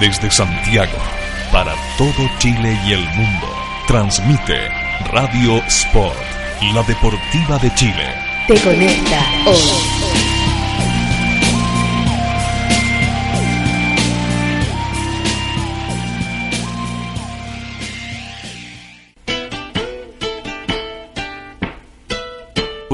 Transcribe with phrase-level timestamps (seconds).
[0.00, 0.98] Desde Santiago,
[1.52, 3.46] para todo Chile y el mundo,
[3.86, 4.68] transmite
[5.12, 6.16] Radio Sport,
[6.72, 8.14] la deportiva de Chile.
[8.48, 10.03] Te conecta hoy.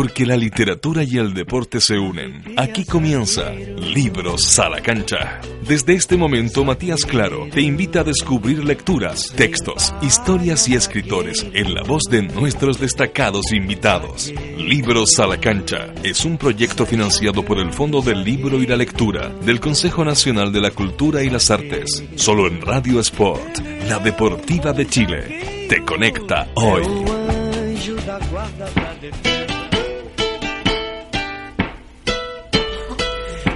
[0.01, 2.55] Porque la literatura y el deporte se unen.
[2.57, 5.43] Aquí comienza Libros a la cancha.
[5.69, 11.75] Desde este momento, Matías Claro te invita a descubrir lecturas, textos, historias y escritores en
[11.75, 14.33] la voz de nuestros destacados invitados.
[14.57, 18.77] Libros a la cancha es un proyecto financiado por el Fondo del Libro y la
[18.77, 22.03] Lectura del Consejo Nacional de la Cultura y las Artes.
[22.17, 25.67] Solo en Radio Sport, la deportiva de Chile.
[25.69, 26.85] Te conecta hoy.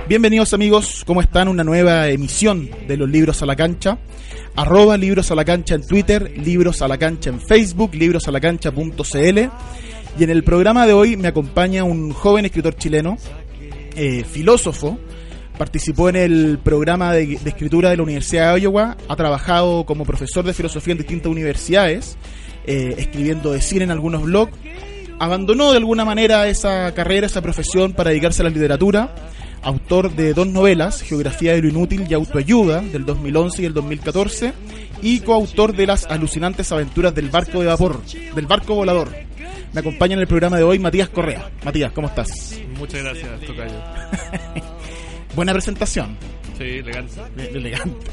[0.06, 1.48] Bienvenidos amigos, ¿cómo están?
[1.48, 3.96] Una nueva emisión de los libros a la cancha.
[4.54, 9.38] Arroba libros a la cancha en Twitter, libros a la cancha en Facebook, librosalacancha.cl.
[10.18, 13.16] Y en el programa de hoy me acompaña un joven escritor chileno,
[13.96, 14.98] eh, filósofo,
[15.56, 20.44] participó en el programa de, escritura de la Universidad de Iowa, ha trabajado como profesor
[20.44, 22.18] de filosofía en distintas universidades,
[22.66, 24.52] eh, escribiendo de cine en algunos blogs,
[25.18, 29.14] abandonó de alguna manera esa carrera, esa profesión para dedicarse a la literatura
[29.64, 34.52] autor de dos novelas, Geografía de lo Inútil y Autoayuda, del 2011 y el 2014,
[35.02, 38.00] y coautor de Las alucinantes aventuras del barco de vapor,
[38.34, 39.08] del barco volador.
[39.72, 41.50] Me acompaña en el programa de hoy Matías Correa.
[41.64, 42.60] Matías, ¿cómo estás?
[42.78, 43.74] Muchas gracias, Tocayo.
[45.34, 46.16] Buena presentación.
[46.56, 47.20] Sí, elegante.
[47.36, 48.06] Elegante.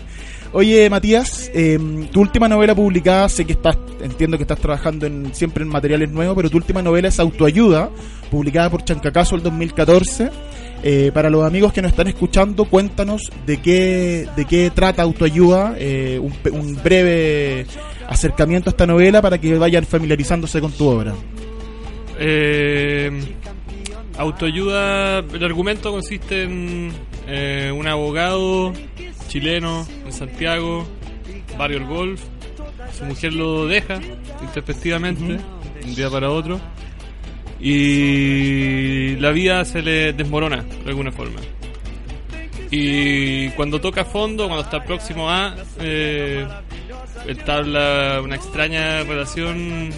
[0.54, 1.80] Oye, Matías, eh,
[2.12, 6.12] tu última novela publicada, sé que estás, entiendo que estás trabajando en, siempre en materiales
[6.12, 7.90] nuevos, pero tu última novela es Autoayuda,
[8.30, 10.30] publicada por Chancacaso el 2014.
[10.84, 15.76] Eh, para los amigos que nos están escuchando, cuéntanos de qué, de qué trata Autoayuda,
[15.78, 17.68] eh, un, un, breve
[18.08, 21.14] acercamiento a esta novela para que vayan familiarizándose con tu obra.
[22.20, 23.12] Eh,
[24.18, 26.92] autoayuda, el argumento consiste en
[27.28, 28.74] eh, un abogado
[29.28, 30.86] chileno en Santiago,
[31.58, 32.22] barrio El Golf,
[32.98, 34.00] su mujer lo deja
[34.42, 35.86] intempestivamente, -huh.
[35.86, 36.60] un día para otro
[37.62, 41.40] y la vida se le desmorona de alguna forma.
[42.72, 46.48] Y cuando toca fondo, cuando está próximo a, eh,
[47.28, 49.90] entabla una extraña relación,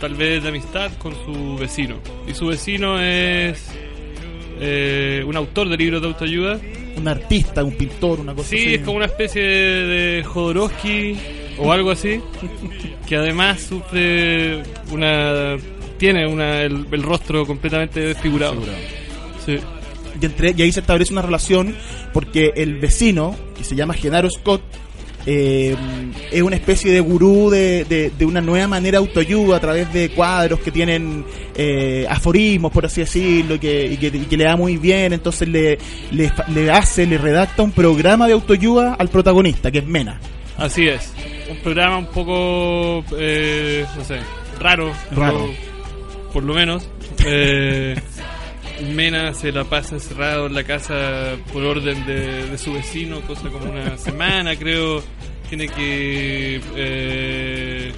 [0.00, 1.96] tal vez de amistad, con su vecino.
[2.28, 3.68] Y su vecino es
[4.60, 6.60] eh, un autor de libros de autoayuda.
[6.96, 8.64] Un artista, un pintor, una cosa sí, así.
[8.66, 11.16] Sí, es como una especie de, de Jodorowsky
[11.58, 12.20] o algo así,
[13.06, 14.62] que además sufre
[14.92, 15.56] una
[15.98, 18.62] tiene una, el, el, rostro completamente desfigurado.
[19.44, 19.58] Sí.
[20.20, 21.74] Y, entre, y, ahí se establece una relación
[22.12, 24.62] porque el vecino, que se llama Genaro Scott,
[25.26, 25.76] eh,
[26.32, 29.92] es una especie de gurú de, de, de, una nueva manera de autoayuda a través
[29.92, 34.36] de cuadros que tienen eh, aforismos, por así decirlo, y que, y que, y que,
[34.38, 35.12] le da muy bien.
[35.12, 35.78] Entonces le,
[36.12, 40.18] le, le hace, le redacta un programa de autoayuda al protagonista, que es Mena.
[40.56, 41.12] Así es.
[41.50, 44.20] Un programa un poco, eh, no sé,
[44.58, 44.92] raro.
[45.12, 45.67] Raro
[46.32, 46.88] por lo menos.
[47.24, 47.94] Eh,
[48.94, 53.48] Mena se la pasa encerrado en la casa por orden de, de, su vecino, cosa
[53.50, 55.02] como una semana, creo.
[55.48, 57.92] Tiene que eh,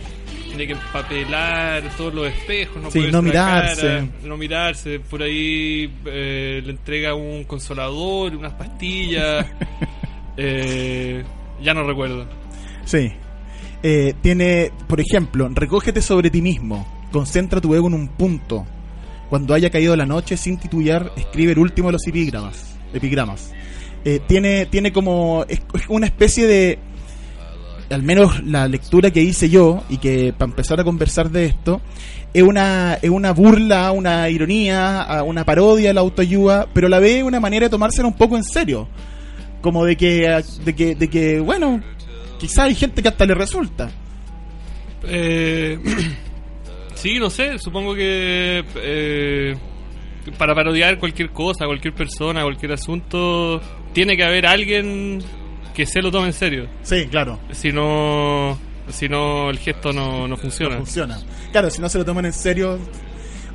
[0.49, 5.01] tiene que empapelar todos los espejos, no, sí, no mirarse, cara, no mirarse.
[5.01, 9.47] Por ahí eh, le entrega un consolador, unas pastillas.
[10.43, 11.23] Eh,
[11.61, 12.27] ya no recuerdo.
[12.87, 13.13] Sí.
[13.83, 18.67] Eh, tiene, por ejemplo, recógete sobre ti mismo concentra tu ego en un punto.
[19.29, 22.77] Cuando haya caído la noche, sin titubear, escribe el último de los epigramas.
[22.93, 23.53] epigramas.
[24.05, 26.79] Eh, tiene, tiene como es, una especie de,
[27.91, 31.81] al menos la lectura que hice yo, y que para empezar a conversar de esto,
[32.33, 37.41] es una, es una burla, una ironía, una parodia la autoayuda, pero la ve una
[37.41, 38.89] manera de tomársela un poco en serio.
[39.61, 41.83] Como de que, de que, de que bueno,
[42.39, 43.91] quizá hay gente que hasta le resulta.
[45.05, 45.79] Eh...
[47.01, 49.57] Sí, no sé, supongo que eh,
[50.37, 53.59] para parodiar cualquier cosa, cualquier persona, cualquier asunto,
[53.95, 55.23] tiene que haber alguien
[55.75, 56.69] que se lo tome en serio.
[56.83, 57.41] Sí, claro.
[57.53, 58.59] Si no,
[58.91, 60.75] si no el gesto no, no funciona.
[60.75, 61.19] No funciona.
[61.53, 62.79] Claro, si no se lo toman en serio.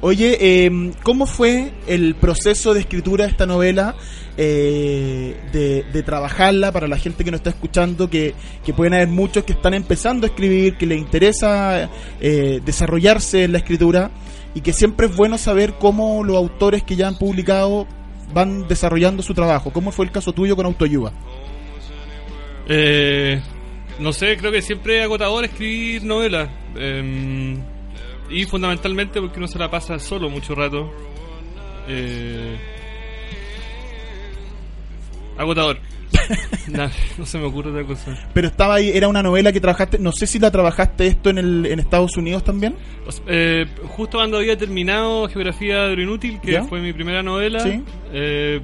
[0.02, 3.96] Oye, eh, ¿cómo fue el proceso de escritura de esta novela?
[4.38, 9.08] Eh, de, de, trabajarla para la gente que nos está escuchando, que, que, pueden haber
[9.08, 11.90] muchos que están empezando a escribir, que les interesa
[12.20, 14.12] eh, desarrollarse en la escritura
[14.54, 17.88] y que siempre es bueno saber cómo los autores que ya han publicado
[18.34, 19.72] van desarrollando su trabajo.
[19.72, 21.14] ¿Cómo fue el caso tuyo con Autoayuda?
[22.68, 23.42] Eh,
[24.00, 26.50] no sé, creo que siempre es agotador escribir novelas.
[28.30, 30.92] Y fundamentalmente porque uno se la pasa solo mucho rato.
[31.88, 32.58] Eh,
[35.38, 35.78] agotador.
[36.68, 36.90] Nah,
[37.20, 38.18] no se me ocurre otra cosa.
[38.34, 41.38] Pero estaba ahí, era una novela que trabajaste, no sé si la trabajaste esto en,
[41.38, 42.76] el, en Estados Unidos también.
[43.28, 46.64] Eh, justo cuando había terminado Geografía de lo Inútil, que ¿Ya?
[46.64, 47.84] fue mi primera novela, Sí.
[48.14, 48.62] eh,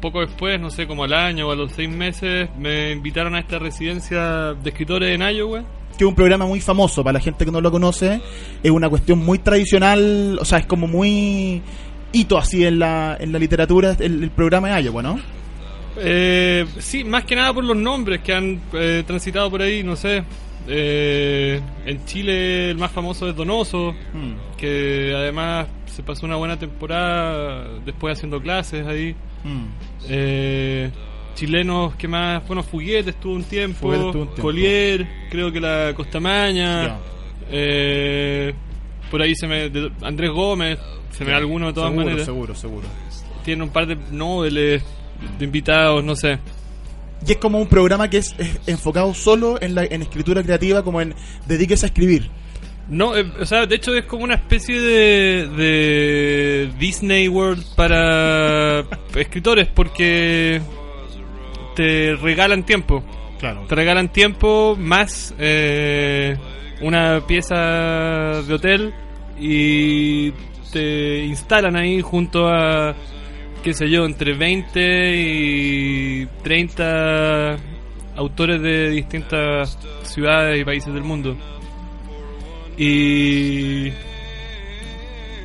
[0.00, 3.40] poco después, no sé, como al año o a los seis meses, me invitaron a
[3.40, 5.64] esta residencia de escritores en Iowa.
[5.96, 8.20] Que es un programa muy famoso para la gente que no lo conoce,
[8.62, 11.62] es una cuestión muy tradicional, o sea, es como muy
[12.12, 15.18] hito así en la, en la literatura, el, el programa de Iowa, ¿no?
[15.96, 19.96] Eh, sí, más que nada por los nombres que han eh, transitado por ahí, no
[19.96, 20.24] sé.
[20.66, 26.58] Eh, en Chile el más famoso es Donoso, Mm, que además se pasó una buena
[26.58, 29.14] temporada después haciendo clases ahí.
[29.44, 29.64] mm.
[30.08, 30.90] Eh,
[31.34, 34.42] chilenos que más, bueno, Fuguete estuvo un tiempo, estuvo un tiempo.
[34.42, 36.96] Collier, creo que la Costamaña,
[37.50, 38.54] eh,
[39.10, 40.78] por ahí se me, de- Andrés Gómez,
[41.10, 42.86] se me da alguno de todas seguro, maneras, Seguro, seguro.
[43.44, 44.82] tiene un par de noveles
[45.38, 46.38] de invitados, no sé.
[47.26, 50.82] Y es como un programa que es, es enfocado solo en la en escritura creativa,
[50.82, 51.14] como en
[51.46, 52.28] dedíquese a escribir.
[52.88, 58.80] No, eh, o sea, de hecho es como una especie de, de Disney World para
[59.16, 60.60] escritores porque
[61.74, 63.02] te regalan tiempo.
[63.38, 63.66] Claro.
[63.68, 66.36] Te regalan tiempo más eh,
[66.80, 68.94] una pieza de hotel
[69.38, 70.32] y
[70.72, 72.94] te instalan ahí junto a,
[73.62, 77.56] qué sé yo, entre 20 y 30
[78.16, 81.36] autores de distintas ciudades y países del mundo.
[82.76, 83.90] Y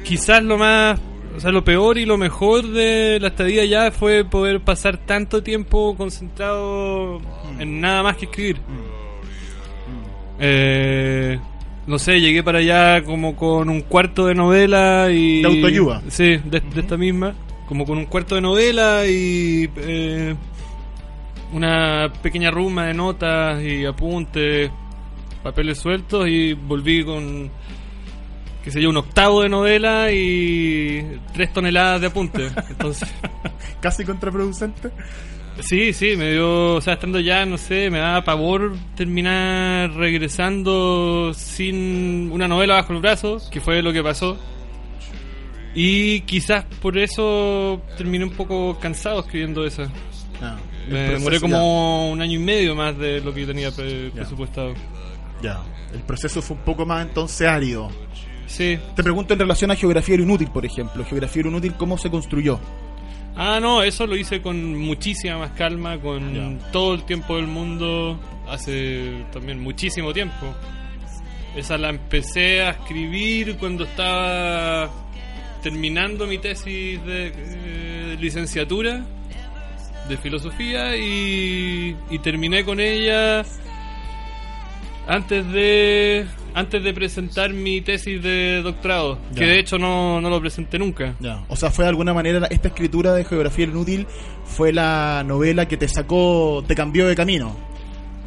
[0.03, 0.99] quizás lo más,
[1.35, 5.43] o sea, lo peor y lo mejor de la estadía ya fue poder pasar tanto
[5.43, 7.21] tiempo concentrado
[7.59, 8.57] en nada más que escribir.
[10.39, 11.39] Eh,
[11.87, 15.41] no sé, llegué para allá como con un cuarto de novela y...
[15.41, 16.01] De autoayuda.
[16.09, 17.33] Sí, de, de esta misma.
[17.67, 20.35] Como con un cuarto de novela y eh,
[21.53, 24.71] una pequeña ruma de notas y apuntes,
[25.43, 27.49] papeles sueltos y volví con,
[28.63, 32.51] qué sé yo, un octavo de novela y tres toneladas de apuntes.
[32.69, 33.09] Entonces...
[33.81, 34.91] Casi contraproducente.
[35.61, 41.33] Sí, sí, me dio, o sea, estando ya, no sé, me daba pavor terminar regresando
[41.33, 44.37] sin una novela bajo el brazo, que fue lo que pasó.
[45.75, 49.83] Y quizás por eso terminé un poco cansado escribiendo esa.
[50.41, 50.57] Ah,
[50.89, 54.13] Me demoré como un año y medio más de lo que tenía pre- Ya.
[54.15, 54.73] presupuestado.
[55.41, 55.59] Ya, ya.
[55.93, 57.89] El proceso fue un poco más entonces árido.
[58.49, 58.79] Sí.
[58.95, 61.05] Te pregunto en relación a Geografía de lo Inútil, por ejemplo.
[61.05, 62.59] Geografía de lo Inútil, ¿cómo se construyó?
[63.35, 68.19] Ah, no, eso lo hice con muchísima más calma, con todo el tiempo del mundo,
[68.49, 70.53] hace también muchísimo tiempo.
[71.55, 74.89] Esa la empecé a escribir cuando estaba
[75.61, 79.05] terminando mi tesis de eh, licenciatura
[80.09, 83.45] de filosofía y, y terminé con ella
[85.09, 89.39] antes de antes de presentar mi tesis de doctorado, Ya.
[89.39, 91.15] que de hecho no, no lo presenté nunca.
[91.19, 91.43] Ya.
[91.47, 94.07] O sea, fue de alguna manera esta escritura de Geografía Inútil
[94.45, 97.55] fue la novela que te sacó, te cambió de camino.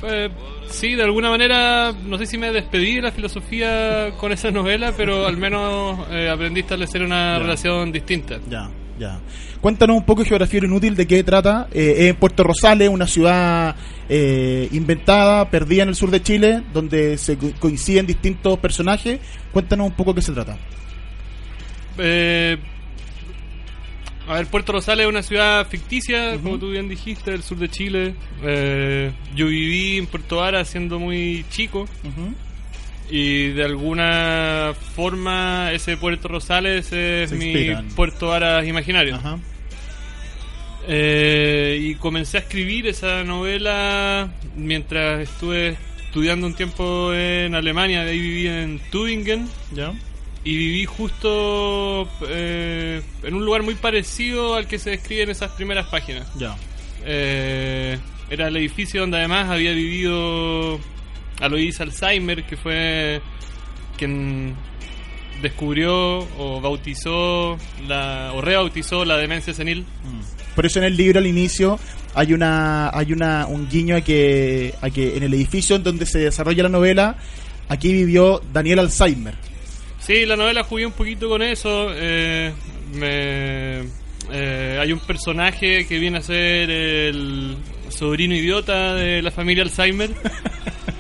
[0.05, 0.31] Eh,
[0.69, 4.93] sí, de alguna manera, no sé si me despedí de la filosofía con esa novela,
[4.97, 7.39] pero al menos eh, aprendí a establecer una Ya.
[7.39, 8.39] relación distinta.
[8.49, 8.69] Ya,
[9.03, 9.19] ya.
[9.61, 11.69] Cuéntanos un poco Geografía de Inútil, de qué trata.
[11.73, 13.77] Eh, es en Puerto Rosales, una ciudad
[14.09, 19.21] eh, inventada, perdida en el sur de Chile, donde se co- coinciden distintos personajes.
[19.53, 20.57] Cuéntanos un poco qué se trata.
[21.99, 22.57] Eh,
[24.29, 27.69] a ver, Puerto Rosales es una ciudad ficticia, como tú bien dijiste, del sur de
[27.69, 28.15] Chile.
[28.43, 31.87] Eh, yo viví en Puerto Vara siendo muy chico
[33.15, 37.75] y de alguna forma ese Puerto Rosales es mi.
[37.95, 39.17] Puerto Vara imaginario.
[39.17, 39.39] Ajá.
[40.89, 45.77] Eh, y comencé a escribir esa novela mientras estuve
[46.07, 49.93] estudiando un tiempo en Alemania, de ahí viví en Tübingen Ya.
[50.43, 55.53] y viví justo eh, en un lugar muy parecido al que se describe en esas
[55.53, 56.27] primeras páginas.
[56.39, 56.57] Ya.
[57.05, 57.99] Eh,
[58.31, 60.81] era el edificio donde además había vivido
[61.43, 63.21] Alois Alzheimer, que fue
[63.99, 64.55] quien
[65.43, 69.85] descubrió o bautizó la, o rebautizó la demencia senil.
[70.55, 71.79] Por eso en el libro al inicio
[72.15, 76.07] hay una hay una un guiño a que a que en el edificio en donde
[76.07, 77.17] se desarrolla la novela
[77.69, 79.35] aquí vivió Daniel Alzheimer.
[79.99, 81.89] Sí, la novela jugué un poquito con eso.
[81.95, 82.53] eh,
[82.95, 83.81] me,
[84.31, 87.57] eh, hay un personaje que viene a ser el.
[87.89, 90.11] Sobrino idiota de la familia Alzheimer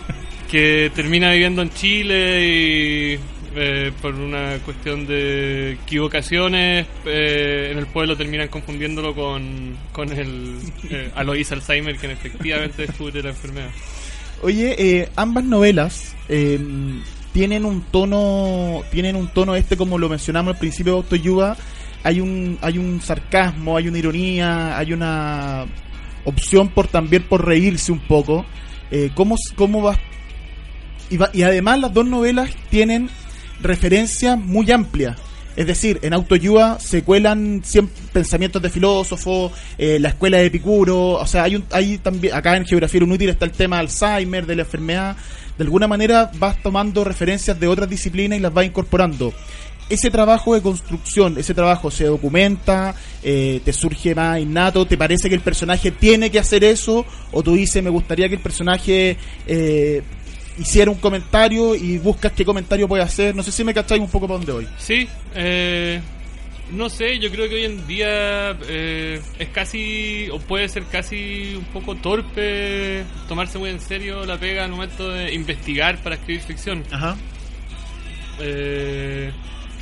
[0.52, 3.18] que termina viviendo en Chile y
[3.56, 10.58] eh, por una cuestión de equivocaciones eh, en el pueblo terminan confundiéndolo con, con el
[10.90, 13.70] eh, Alois Alzheimer que efectivamente descubre la enfermedad.
[14.42, 16.60] Oye, eh, ambas novelas eh,
[17.32, 21.56] tienen un tono, tienen un tono este como lo mencionamos al principio de Autoyuba.
[22.02, 25.64] Hay un, hay un sarcasmo, hay una ironía, hay una
[26.26, 28.44] opción por también por reírse un poco.
[29.14, 29.98] ¿cómo, cómo vas?
[31.12, 33.10] Y, además las dos novelas tienen
[33.60, 35.18] referencias muy amplias.
[35.54, 37.62] Es decir, en Autoyuba se cuelan
[38.14, 42.56] pensamientos de filósofos, eh, la escuela de Epicuro, o sea, hay, un, hay también, acá
[42.56, 45.16] en Geografía Inútil está el tema de Alzheimer, de la enfermedad,
[45.58, 49.34] de alguna manera vas tomando referencias de otras disciplinas y las vas incorporando.
[49.90, 55.28] Ese trabajo de construcción, ese trabajo se documenta, eh, te surge más innato, te parece
[55.28, 59.18] que el personaje tiene que hacer eso, o tú dices, me gustaría que el personaje
[59.46, 60.02] eh,
[60.58, 63.34] hiciera un comentario y buscas qué comentario puede hacer.
[63.34, 64.68] No sé si me cacháis un poco para dónde voy.
[64.78, 66.00] Sí, eh,
[66.72, 71.54] no sé, yo creo que hoy en día eh, es casi, o puede ser casi
[71.56, 76.42] un poco torpe tomarse muy en serio la pega al momento de investigar para escribir
[76.42, 76.84] ficción.
[76.90, 77.16] Ajá.
[78.40, 79.30] Eh,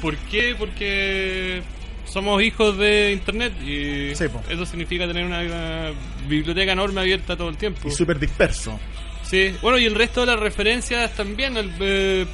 [0.03, 0.57] ¿Por qué?
[0.59, 1.62] Porque
[2.07, 5.91] somos hijos de Internet y Sí, eso significa tener una, una
[6.29, 7.89] biblioteca enorme abierta todo el tiempo.
[7.89, 8.79] Y súper disperso.
[9.31, 12.27] Sí, bueno, y el resto de las referencias también el- eh,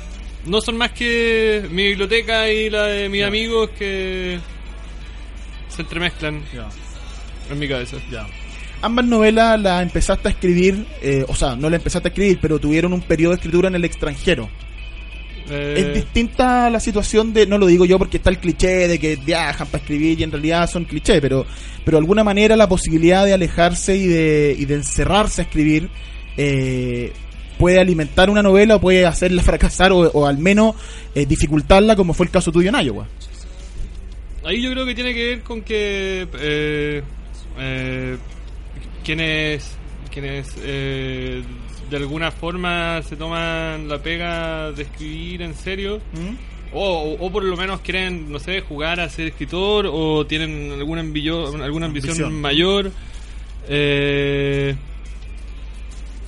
[0.47, 3.27] no son más que mi biblioteca y la de mis Ya.
[3.27, 4.39] amigos que
[5.69, 6.43] se entremezclan
[7.51, 7.99] en mi cabeza.
[8.81, 12.59] Ambas novelas las empezaste a escribir, eh, o sea, no las empezaste a escribir, pero
[12.59, 14.49] tuvieron un periodo de escritura en el extranjero.
[15.51, 18.99] Eh, Es distinta la situación de, no lo digo yo porque está el cliché de
[18.99, 21.47] que viajan para escribir y en realidad son cliché, pero,
[21.85, 25.89] pero de alguna manera la posibilidad de alejarse y de, y de encerrarse a escribir
[26.37, 27.13] eh,
[27.59, 30.75] puede alimentar una novela o puede hacerla fracasar o, o al menos
[31.15, 33.07] eh, dificultarla como fue el caso tuyo en Iowa.
[34.45, 37.03] Ahí yo creo que tiene que ver con que eh,
[37.59, 38.17] eh,
[39.05, 39.73] quienes,
[40.13, 41.43] quienes eh,
[41.91, 46.01] de alguna forma se toman la pega de escribir en serio
[46.73, 50.73] o, o- o por lo menos quieren, no sé, jugar a ser escritor o tienen
[50.73, 52.41] alguna, ambillo- alguna ambición, Ambición.
[52.41, 52.93] mayor.
[53.69, 54.77] Eh,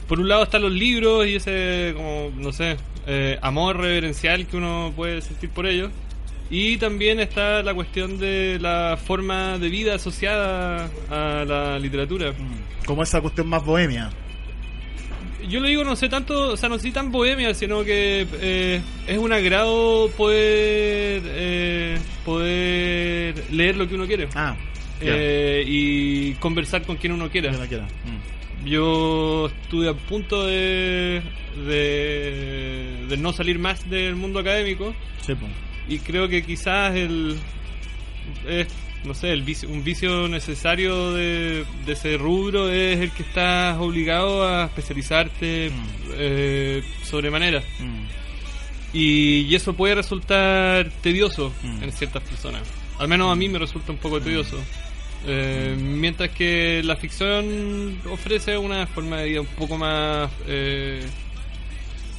[0.09, 4.57] por un lado están los libros y ese, como, no sé, eh, amor reverencial que
[4.57, 5.91] uno puede sentir por ellos.
[6.51, 12.33] Y también está la cuestión de la forma de vida asociada a la literatura.
[12.87, 14.11] Como esa cuestión más bohemia.
[15.47, 18.81] Yo lo digo, no sé tanto, o sea, no soy tan bohemia, sino que eh,
[19.07, 24.57] es un agrado poder eh, poder leer lo que uno quiere Ah,
[25.01, 27.53] eh, y conversar con quien uno quiera.
[27.53, 27.85] Ya la quiera.
[27.85, 28.38] Mm.
[28.65, 31.23] Yo estuve a punto de,
[31.67, 35.35] de, de no salir más del mundo académico Sí,
[35.89, 37.37] y creo que quizás el
[38.49, 38.67] es,
[39.05, 43.79] no sé el vicio- un vicio necesario de, de ese rubro es el que estás
[43.79, 46.11] obligado a especializarte Mm.
[46.15, 48.07] eh, sobremanera Mm.
[48.93, 51.83] y, y eso puede resultar tedioso Mm.
[51.85, 52.63] en ciertas personas
[52.99, 54.59] al menos a mí me resulta un poco tedioso
[55.27, 61.05] Eh, mientras que la ficción ofrece una forma de vida un poco más eh,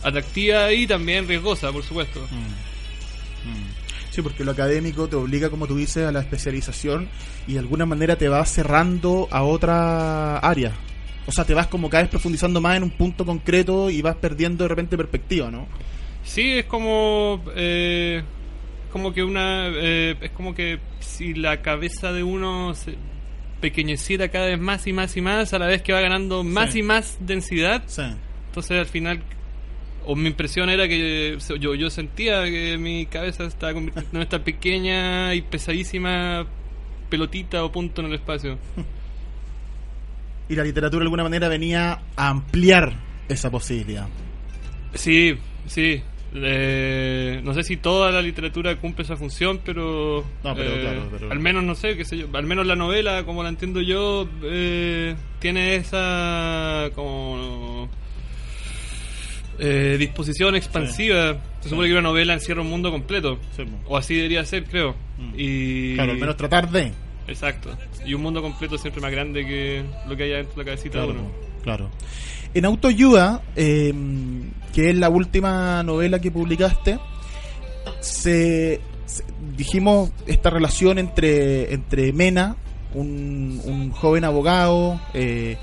[0.03, 3.49] atractiva y también riesgosa por supuesto Mm.
[3.49, 3.79] Mm.
[4.11, 7.07] Sí, porque lo académico te obliga, como tú dices, a la especialización
[7.47, 10.73] y de alguna manera te va cerrando a otra área.
[11.27, 14.15] O sea, te vas como cada vez profundizando más en un punto concreto y vas
[14.15, 15.67] perdiendo de repente perspectiva, ¿no?
[16.23, 18.23] Sí, es como eh,
[18.89, 22.95] como que una eh, es como que si la cabeza de uno se
[23.61, 26.71] pequeñeciera cada vez más y más y más a la vez que va ganando más
[26.73, 26.79] Sí.
[26.79, 28.03] y más densidad, Sí.
[28.47, 29.21] entonces al final
[30.05, 34.39] o mi impresión era que yo yo sentía que mi cabeza estaba convirtiendo en esta
[34.43, 36.45] pequeña y pesadísima
[37.09, 38.57] pelotita o punto en el espacio.
[40.47, 42.93] Y la literatura de alguna manera venía a ampliar
[43.27, 44.07] esa posibilidad.
[44.95, 45.35] Sí,
[45.67, 46.01] sí.
[46.35, 51.07] Eh, no sé si toda la literatura cumple esa función, pero, No, pero eh, claro,
[51.11, 53.81] pero- al menos no sé, qué sé yo, al menos la novela, como la entiendo
[53.81, 57.89] yo, eh, tiene esa como
[59.57, 61.37] eh, disposición expansiva.
[61.61, 64.95] Se supone que una novela encierra un mundo completo, Sí, o así debería ser, creo.
[65.17, 65.33] Mm.
[65.37, 66.93] Y Claro, al menos tratar de.
[67.27, 67.75] exacto.
[68.05, 71.01] Y un mundo completo siempre más grande que lo que hay dentro de la cabecita
[71.01, 71.31] de uno.
[71.63, 71.89] claro.
[72.53, 73.93] En Autoayuda, eh,
[74.73, 76.99] que es la última novela que publicaste,
[77.99, 78.81] se,
[79.55, 82.55] dijimos esta relación entre, entre Mena,
[82.93, 85.57] un, un joven abogado, eh,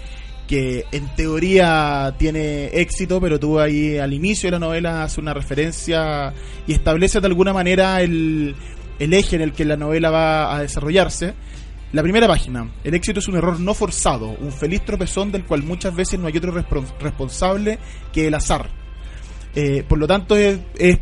[0.47, 5.35] que en teoría tiene éxito, pero tú ahí al inicio de la novela hace una
[5.35, 6.33] referencia
[6.66, 8.55] y establece de alguna manera el,
[8.99, 11.35] el eje en el que la novela va a desarrollarse.
[11.93, 15.62] La primera página, el éxito es un error no forzado, un feliz tropezón del cual
[15.62, 17.78] muchas veces no hay otro respons- responsable
[18.12, 18.69] que el azar.
[19.55, 20.99] Eh, por lo tanto, es, es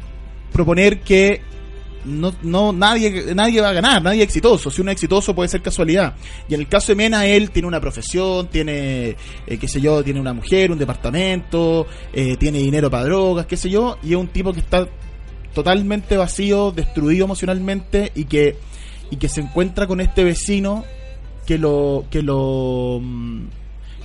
[0.52, 1.40] proponer que
[2.04, 4.70] no, no nadie, nadie va a ganar, nadie es exitoso.
[4.70, 6.14] Si uno es exitoso puede ser casualidad.
[6.48, 10.04] Y en el caso de Mena, él tiene una profesión, tiene, eh, qué sé yo,
[10.04, 14.16] tiene una mujer, un departamento, eh, tiene dinero para drogas, qué sé yo, y es
[14.16, 14.86] un tipo que está
[15.54, 18.56] totalmente vacío, destruido emocionalmente y que,
[19.10, 20.84] y que se encuentra con este vecino
[21.46, 23.42] que lo, que lo, mm,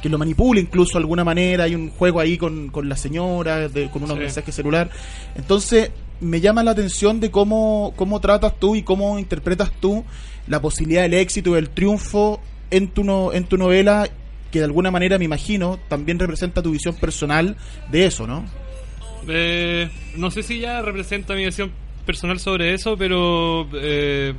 [0.01, 3.67] que lo manipula incluso de alguna manera, hay un juego ahí con, con la señora,
[3.69, 4.23] de- con unos Sí.
[4.23, 4.89] mensajes celular.
[5.35, 5.91] Entonces,
[6.21, 10.03] me llama la atención de cómo, cómo tratas tú y cómo interpretas tú
[10.47, 12.41] la posibilidad del éxito y del triunfo
[12.71, 14.07] en tu, no, en tu novela,
[14.51, 17.55] que de alguna manera, me imagino, también representa tu visión personal
[17.91, 18.45] de eso, ¿no?
[19.27, 21.71] Eh, no sé si ya representa mi visión
[22.05, 24.33] personal sobre eso, pero eh,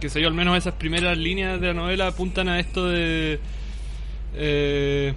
[0.00, 3.38] que sé yo, al menos esas primeras líneas de la novela apuntan a esto de...
[4.34, 5.14] eh,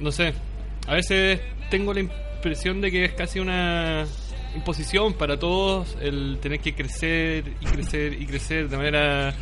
[0.00, 0.34] no sé,
[0.86, 1.40] a veces
[1.70, 4.04] tengo la impresión de que es casi una
[4.54, 9.34] imposición para todos el tener que crecer y crecer y crecer de manera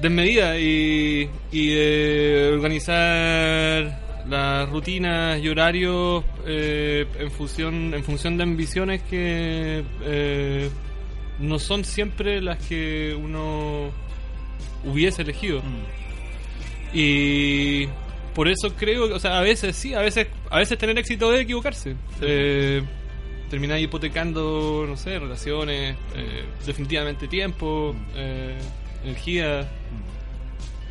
[0.00, 8.42] desmedida y, y eh, organizar las rutinas y horarios eh, en función en función de
[8.44, 10.70] ambiciones que eh,
[11.38, 13.90] no son siempre las que uno
[14.84, 15.62] hubiese elegido.
[16.92, 17.86] Y
[18.34, 21.32] por eso creo que, o sea a veces sí a veces a veces tener éxito
[21.32, 21.96] es equivocarse.
[22.20, 22.82] Eh,
[23.50, 28.58] terminar hipotecando no sé relaciones eh, definitivamente tiempo eh,
[29.04, 29.68] energía.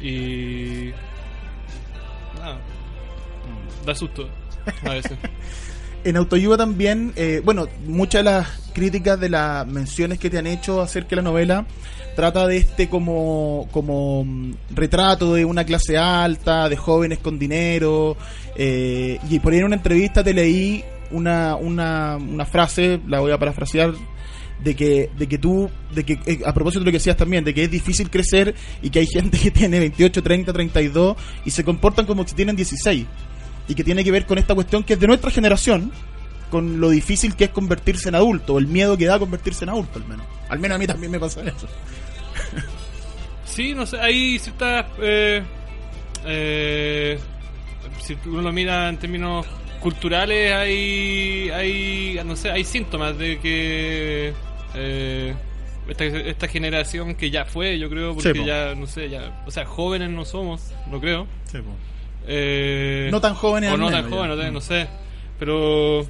[0.01, 0.91] Y
[2.37, 2.59] nada
[3.85, 4.27] da susto
[4.83, 5.13] a veces
[6.03, 10.47] En Autoayuda también, eh, bueno, muchas de las críticas de las menciones que te han
[10.47, 11.65] hecho acerca de la novela
[12.15, 18.17] trata de este como, como mm, retrato de una clase alta, de jóvenes con dinero,
[18.55, 23.31] eh, y por ahí en una entrevista te leí una, una, una frase, la voy
[23.31, 23.93] a parafrasear,
[24.63, 27.43] de que, de que tú, de que, eh, a propósito de lo que decías también,
[27.43, 31.51] de que es difícil crecer y que hay gente que tiene 28, 30, 32 y
[31.51, 33.05] se comportan como si tienen 16
[33.71, 35.93] y que tiene que ver con esta cuestión que es de nuestra generación,
[36.49, 39.69] con lo difícil que es convertirse en adulto, o el miedo que da convertirse en
[39.69, 40.25] adulto, al menos.
[40.49, 41.67] Al menos a mí también me pasa eso.
[43.45, 44.87] Sí, no sé, hay ciertas...
[45.01, 45.41] Eh,
[46.25, 47.17] eh,
[48.01, 49.45] si uno lo mira en términos
[49.79, 54.33] culturales, hay, hay, no sé, hay síntomas de que
[54.75, 55.33] eh,
[55.87, 58.45] esta, esta generación que ya fue, yo creo, porque Sí, po.
[58.45, 61.25] ya, no sé, ya, o sea, jóvenes no somos, no creo.
[62.27, 64.87] Eh, No tan jóvenes o no menos, tan jóvenes, no, sé, no sé.
[65.39, 66.01] Pero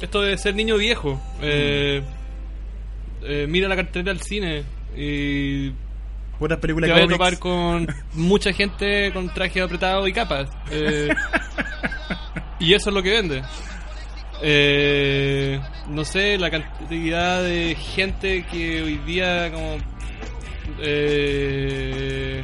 [0.00, 1.20] esto de ser niño viejo.
[1.42, 2.02] Eh,
[3.22, 4.64] eh, mira la cartelera del cine
[4.96, 5.72] y
[6.38, 10.48] Buenas películas te vas a topar con mucha gente con traje apretado y capas.
[10.70, 11.08] Eh,
[12.58, 13.42] y eso es lo que vende.
[14.42, 19.76] Eh, no sé, la cantidad de gente que hoy día como...
[20.80, 22.42] Eh,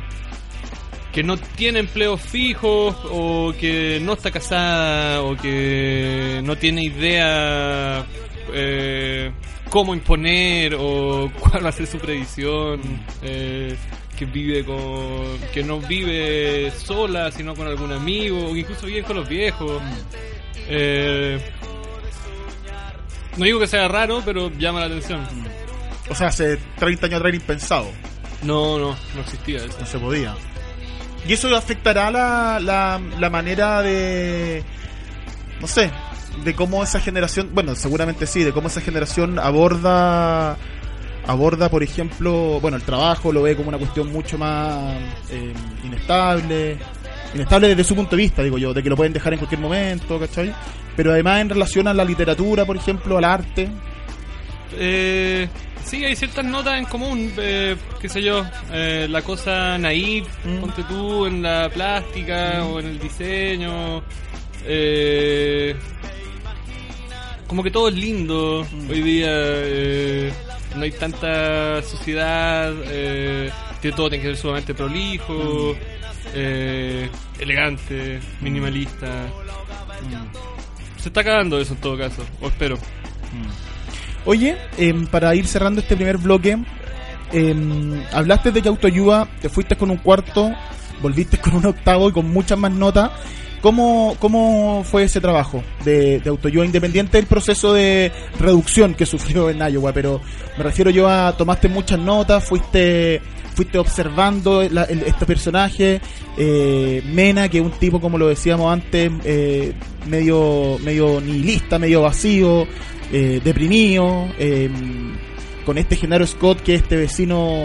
[1.17, 8.05] que no tiene empleos fijos o que no está casada o que no tiene idea
[8.53, 9.33] eh,
[9.71, 12.83] cómo imponer o cuál va a ser su previsión
[13.23, 13.75] eh,
[14.15, 19.17] que vive con que no vive sola sino con algún amigo o incluso vive con
[19.17, 19.81] los viejos
[20.69, 21.41] Eh,
[23.39, 25.27] no digo que sea raro pero llama la atención
[26.11, 27.91] O sea, hace 30 años atrás era impensado.
[28.43, 30.37] no no no existía eso No se podía.
[31.29, 34.63] ¿Y eso afectará la, la, la manera de...
[35.61, 35.91] No sé,
[36.45, 37.51] de cómo esa generación...
[37.53, 40.57] Bueno, seguramente sí, de cómo esa generación aborda...
[41.29, 44.95] Aborda, por ejemplo, bueno, el trabajo lo ve como una cuestión mucho más
[45.29, 46.79] eh, inestable.
[47.35, 49.61] Inestable desde su punto de vista, digo yo, de que lo pueden dejar en cualquier
[49.61, 50.55] momento, ¿cachai?
[50.95, 53.69] Pero además en relación a la literatura, por ejemplo, al arte.
[54.79, 55.49] Eh,
[55.87, 60.59] sí, hay ciertas notas en común, eh, qué sé yo, eh, la cosa naive, Mm.
[60.61, 64.03] ponte tú, en la plástica o en el diseño.
[64.69, 65.77] eh,
[67.47, 70.33] como que todo es lindo hoy día, eh,
[70.75, 73.49] no hay tanta suciedad, eh,
[73.81, 75.77] que todo tiene que ser sumamente prolijo,
[76.35, 79.29] eh, elegante, minimalista.
[80.99, 82.77] Se está acabando eso en todo caso, o espero.
[84.27, 86.59] Oye, em, para ir cerrando este primer bloque,
[87.33, 90.53] em, hablaste de que autoayuda, te fuiste con un cuarto,
[91.01, 93.11] volviste con un octavo y con muchas más notas.
[93.61, 99.49] ¿Cómo, ¿Cómo fue ese trabajo de, de autoayuda independiente del proceso de reducción que sufrió
[99.49, 99.93] en Iowa?
[99.93, 100.21] Pero
[100.59, 103.23] me refiero yo a tomaste muchas notas, fuiste
[103.57, 106.01] fuiste observando la- el- este personaje,
[106.37, 109.73] eh, Mena, que es un tipo, como lo decíamos antes, eh,
[110.07, 112.67] medio, medio nihilista, medio vacío,
[113.13, 114.69] eh, deprimido, eh,
[115.65, 117.63] con este Genaro Scott, que es este vecino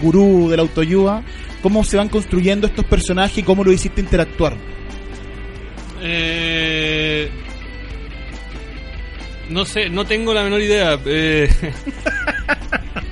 [0.00, 1.24] gurú de la autoayuda.
[1.60, 4.56] ¿Cómo se van construyendo estos personajes y cómo lo hiciste interactuar?
[6.02, 7.28] Eh,
[9.50, 10.98] no sé, no tengo la menor idea.
[11.04, 11.48] Eh,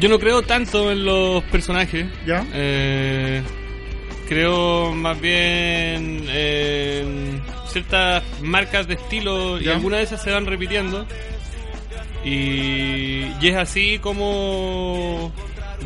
[0.00, 2.06] yo no creo tanto en los personajes.
[2.26, 2.44] ¿Ya?
[2.52, 3.42] Eh,
[4.28, 11.06] creo más bien en ciertas marcas de estilo y algunas de esas se van repitiendo.
[12.24, 15.32] Y, y es así como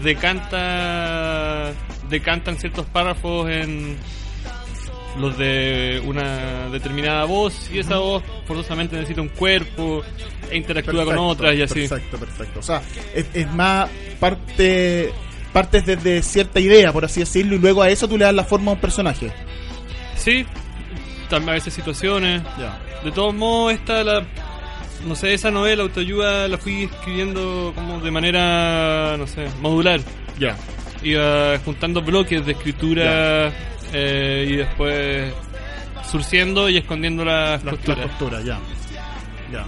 [0.03, 1.73] decanta
[2.09, 3.97] decantan ciertos párrafos en
[5.19, 10.03] los de una determinada voz y esa voz forzosamente necesita un cuerpo
[10.51, 11.89] e interactúa con otras y así.
[11.89, 12.61] Perfecto, perfecto.
[12.61, 12.83] O sea,
[13.15, 15.13] es, es más parte
[15.53, 18.45] partes desde cierta idea, por así decirlo, y luego a eso tú le das la
[18.45, 19.31] forma a un personaje.
[20.17, 20.47] Sí,
[21.29, 22.43] también a veces situaciones.
[23.05, 24.25] De todos modos, esta la
[25.07, 30.01] no sé, esa novela autoayuda la fui escribiendo como de manera, no sé, modular.
[30.39, 30.57] Ya.
[31.03, 33.53] Iba juntando bloques de escritura
[33.93, 35.33] eh, y después
[36.11, 38.07] surciendo y escondiendo las La, la costuras.
[38.07, 38.59] costura, ya.
[39.53, 39.67] Ya.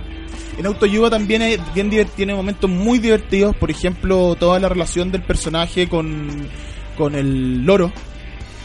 [0.59, 5.23] En autoayuda también es bien tiene momentos muy divertidos, por ejemplo, toda la relación del
[5.23, 6.49] personaje con,
[6.97, 7.93] con el loro,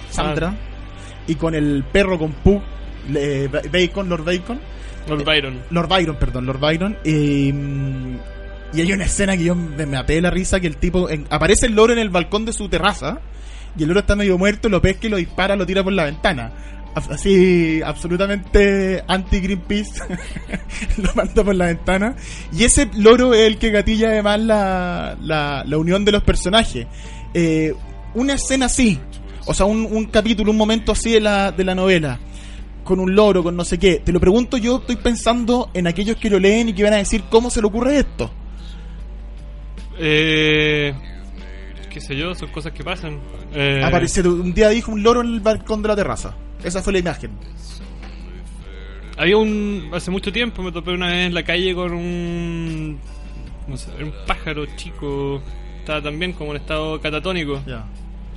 [0.10, 0.56] Sandra,
[1.28, 2.62] y con el perro con Pooh,
[3.10, 4.60] le- Bacon, Lord Bacon.
[5.08, 5.60] Lord Byron.
[5.72, 6.98] Lord Byron, perdón, Lord Byron.
[7.04, 8.18] Y, mm,
[8.74, 11.66] y hay una escena que yo me, me la risa que el tipo en- aparece
[11.66, 13.20] el loro en el balcón de su terraza
[13.78, 16.06] y el loro está medio muerto, lo pesca y lo dispara, lo tira por la
[16.06, 16.52] ventana.
[16.96, 20.02] Así, absolutamente anti-Greenpeace.
[20.98, 22.16] lo manda por la ventana.
[22.52, 26.88] Y ese loro es el que gatilla además la, la, la unión de los personajes.
[27.34, 27.74] Eh,
[28.16, 29.00] una escena así,
[29.46, 32.20] o sea, un, un capítulo, un momento así de la, de la novela
[32.90, 34.02] con un loro, con no sé qué.
[34.04, 36.98] Te lo pregunto yo, estoy pensando en aquellos que lo leen y que van a
[36.98, 38.32] decir cómo se le ocurre esto.
[40.00, 40.94] Eh,
[42.00, 43.20] qué sé yo, son cosas que pasan.
[43.54, 46.34] Eh, Aparece, un día dijo un loro en el balcón de la terraza.
[46.64, 47.32] Esa fue la imagen.
[49.18, 49.90] Había un.
[49.94, 53.00] Hace mucho tiempo me topé una vez en la calle con un.
[53.68, 55.42] No sé, un pájaro chico.
[55.80, 57.62] Estaba también como en estado catatónico.
[57.68, 57.86] Ya.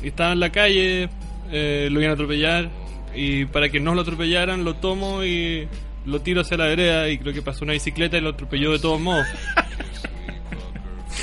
[0.02, 1.08] Y estaba en la calle,
[1.52, 2.68] eh, lo iban a atropellar.
[3.14, 5.68] Y para que no lo atropellaran, lo tomo y
[6.04, 7.08] lo tiro hacia la vereda.
[7.08, 9.26] Y creo que pasó una bicicleta y lo atropelló de todos modos.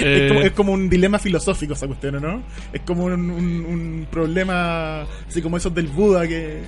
[0.01, 2.41] Eh, Es, como, es como un dilema filosófico esa cuestión, ¿no?
[2.73, 6.62] Es como un, un- un problema, así como esos del Buda que...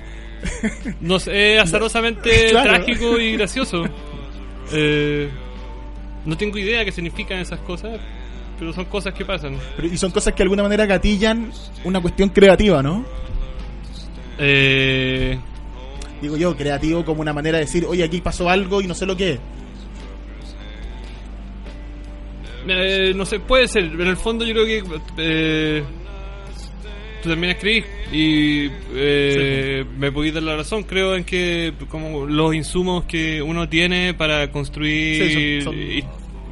[1.00, 2.84] No sé, azarosamente Claro.
[2.84, 3.84] trágico y gracioso.
[4.72, 5.28] Eh,
[6.24, 7.98] no tengo idea qué significan esas cosas,
[8.58, 9.56] pero son cosas que pasan.
[9.76, 11.50] pero- y son cosas que de alguna manera gatillan
[11.84, 13.04] una cuestión creativa, ¿no?
[14.38, 15.38] Eh,
[16.20, 19.06] Digo yo, creativo como una manera de decir, oye, aquí pasó algo y no sé
[19.06, 19.38] lo que es.
[22.68, 23.84] Eh, no sé, puede ser.
[23.84, 24.82] En el fondo yo creo que
[25.18, 25.82] eh,
[27.22, 30.82] tú también escribís y eh, me podéis dar la razón.
[30.84, 36.04] Creo en que como los insumos que uno tiene para construir Sí, son- son- hi-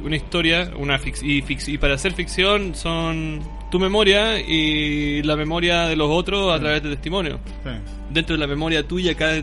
[0.03, 5.35] una historia, una fix- y, fix- y para hacer ficción son tu memoria y la
[5.35, 7.39] memoria de los otros a través de testimonios.
[7.63, 7.69] Sí.
[8.09, 9.41] Dentro de la memoria tuya, cada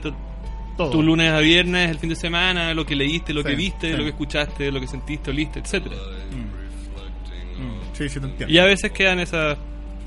[0.76, 0.90] Todo.
[0.90, 3.90] tu lunes a viernes, el fin de semana, lo que leíste, lo Sí, que viste,
[3.92, 3.96] sí.
[3.96, 5.94] lo que escuchaste, lo que sentiste, oliste, etcétera.
[5.96, 6.47] Mm,
[7.98, 8.54] Sí, sí, te entiendo.
[8.54, 9.58] Y a veces quedan esas,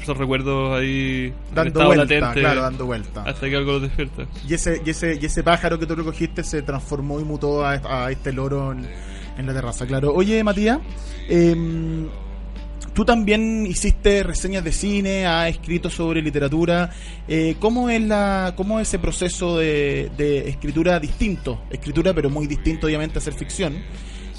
[0.01, 3.23] esos recuerdos ahí dando vuelta, latente claro, dando vuelta.
[3.23, 4.25] hasta que algo los despierta.
[4.47, 8.05] Y ese, y ese, y ese pájaro que tú recogiste se transformó y mutó a,
[8.05, 8.87] a este loro en,
[9.37, 10.13] en la terraza, claro.
[10.13, 10.79] Oye, Matías,
[11.27, 12.07] em,
[12.93, 16.91] tú también hiciste reseñas de cine, has escrito sobre literatura.
[17.27, 21.63] Eh, ¿Cómo es la, cómo es ese proceso de, de escritura distinto?
[21.69, 23.75] Escritura, pero muy distinto, obviamente, a hacer ficción.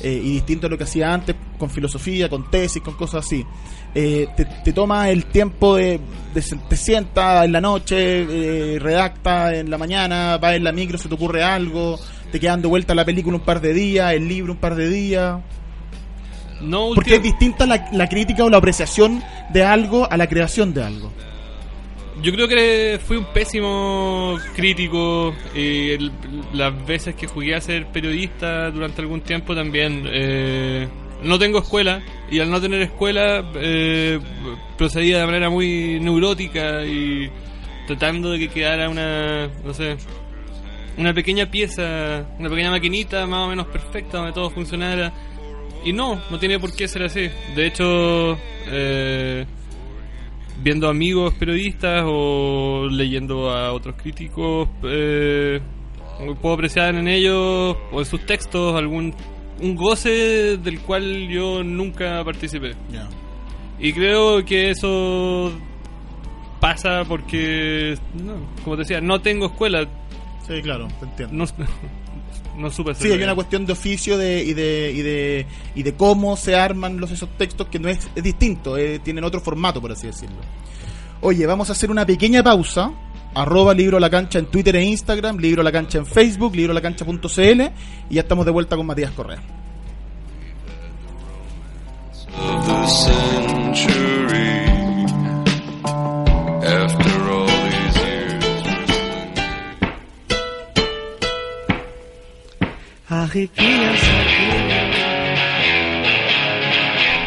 [0.02, 3.44] Eh, y distinto a lo que hacía antes con filosofía, con tesis, con cosas así.
[3.94, 6.00] Eh, te, te toma el tiempo de,
[6.32, 7.94] te sientas en la noche,
[8.74, 11.98] eh, redacta en la mañana, vas en la micro, se te ocurre algo,
[12.30, 14.88] te quedan de vuelta la película un par de días, el libro un par de
[14.88, 15.40] días.
[16.60, 20.72] No, Porque es distinta la, la crítica o la apreciación de algo a la creación
[20.72, 21.12] de algo.
[22.22, 26.12] Yo creo que fui un pésimo crítico y el-
[26.52, 30.04] las veces que jugué a ser periodista durante algún tiempo también.
[30.10, 30.88] eh,
[31.22, 34.18] no tengo escuela y al no tener escuela eh,
[34.76, 37.30] procedía de manera muy neurótica y
[37.86, 39.96] tratando de que quedara una, no sé,
[40.96, 45.12] una pequeña pieza, una pequeña maquinita más o menos perfecta donde todo funcionara.
[45.84, 47.28] Y no, no tiene por qué ser así.
[47.54, 49.44] De hecho, eh,
[50.62, 55.60] viendo amigos periodistas o leyendo a otros críticos, eh,
[56.40, 59.14] puedo apreciar en ellos o en sus textos algún
[59.60, 62.74] un goce del cual yo nunca participé.
[63.78, 65.52] Y creo que eso
[66.60, 69.86] pasa porque, no, como te decía, no tengo escuela,
[70.46, 71.34] Sí, claro, te entiendo.
[71.36, 71.44] no,
[72.56, 75.94] no supe Sí, hay una cuestión de oficio de, y, de, y, de, y de
[75.94, 79.80] cómo se arman los, esos textos que no es, es distinto, eh, tienen otro formato,
[79.80, 80.36] por así decirlo.
[81.20, 82.92] Oye, vamos a hacer una pequeña pausa.
[83.34, 87.62] Arroba Libro La Cancha en Twitter e Instagram, Libro La Cancha en Facebook, librolacancha.cl
[88.10, 89.40] y ya estamos de vuelta con Matías Correa.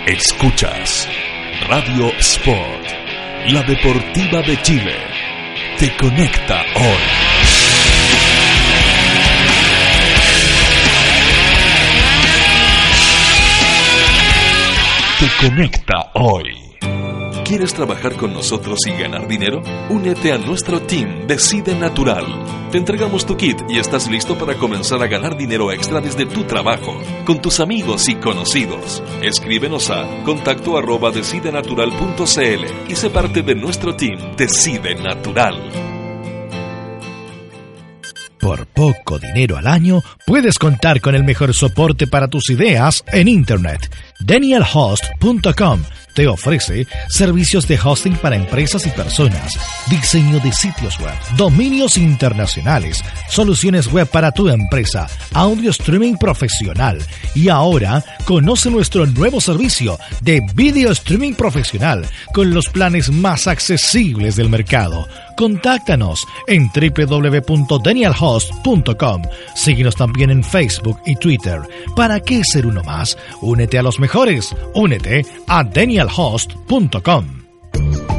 [0.05, 1.09] Escuchas
[1.67, 2.85] Radio Sport,
[3.47, 4.93] la deportiva de Chile.
[5.79, 7.01] Te conecta hoy.
[15.19, 16.43] Te conecta hoy.
[17.43, 19.63] ¿Quieres trabajar con nosotros y ganar dinero?
[19.89, 22.64] Únete a nuestro team Decide Natural.
[22.75, 26.43] Te entregamos tu kit y estás listo para comenzar a ganar dinero extra desde tu
[26.43, 26.93] trabajo,
[27.25, 29.01] con tus amigos y conocidos.
[29.21, 35.55] Escríbenos a contacto arroba decidenatural.cl y sé parte de nuestro team Decide Natural.
[38.41, 43.29] Por poco dinero al año, puedes contar con el mejor soporte para tus ideas en
[43.29, 43.89] Internet.
[44.19, 45.79] DanielHost.com
[46.15, 49.53] te ofrece servicios de hosting para empresas y personas,
[49.89, 56.97] diseño de sitios web, dominios internacionales, soluciones web para tu empresa, audio streaming profesional
[57.35, 64.37] y ahora conoce nuestro nuevo servicio de video streaming profesional con los planes más accesibles
[64.37, 65.07] del mercado.
[65.35, 69.21] Contáctanos en www.danielhost.com.
[69.55, 71.61] Síguenos también en Facebook y Twitter.
[71.95, 73.17] ¿Para qué ser uno más?
[73.41, 74.55] Únete a los mejores.
[74.73, 78.14] Únete a danielhost.com.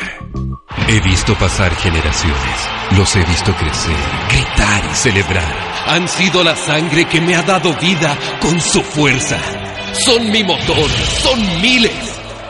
[0.87, 3.95] He visto pasar generaciones, los he visto crecer,
[4.29, 5.55] gritar y celebrar.
[5.87, 9.37] Han sido la sangre que me ha dado vida con su fuerza.
[9.93, 10.89] Son mi motor,
[11.21, 11.91] son miles,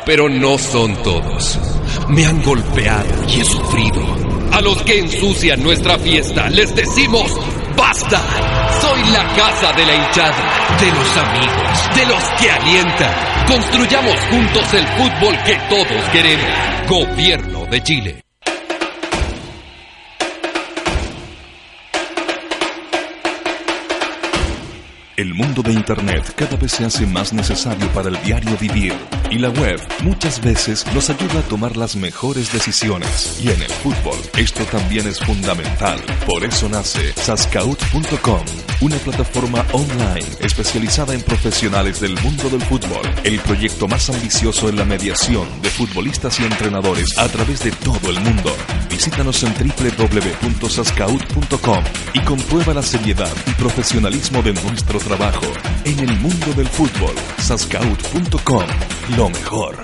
[0.05, 1.59] pero no son todos.
[2.07, 4.30] Me han golpeado y he sufrido.
[4.51, 7.31] A los que ensucian nuestra fiesta les decimos,
[7.77, 8.19] ¡basta!
[8.81, 13.45] Soy la casa de la hinchada, de los amigos, de los que alientan.
[13.47, 16.49] Construyamos juntos el fútbol que todos queremos.
[16.87, 18.30] Gobierno de Chile.
[25.21, 28.95] El mundo de Internet cada vez se hace más necesario para el diario vivir
[29.29, 33.39] y la web muchas veces nos ayuda a tomar las mejores decisiones.
[33.39, 35.99] Y en el fútbol esto también es fundamental.
[36.25, 38.41] Por eso nace Sascaut.com,
[38.81, 43.07] una plataforma online especializada en profesionales del mundo del fútbol.
[43.23, 48.09] El proyecto más ambicioso en la mediación de futbolistas y entrenadores a través de todo
[48.09, 48.51] el mundo.
[48.89, 51.83] Visítanos en www.sascaut.com
[52.15, 55.10] y comprueba la seriedad y profesionalismo de nuestro trabajo
[55.83, 57.13] en el mundo del fútbol.
[57.37, 58.63] Sascaut.com,
[59.17, 59.75] lo mejor.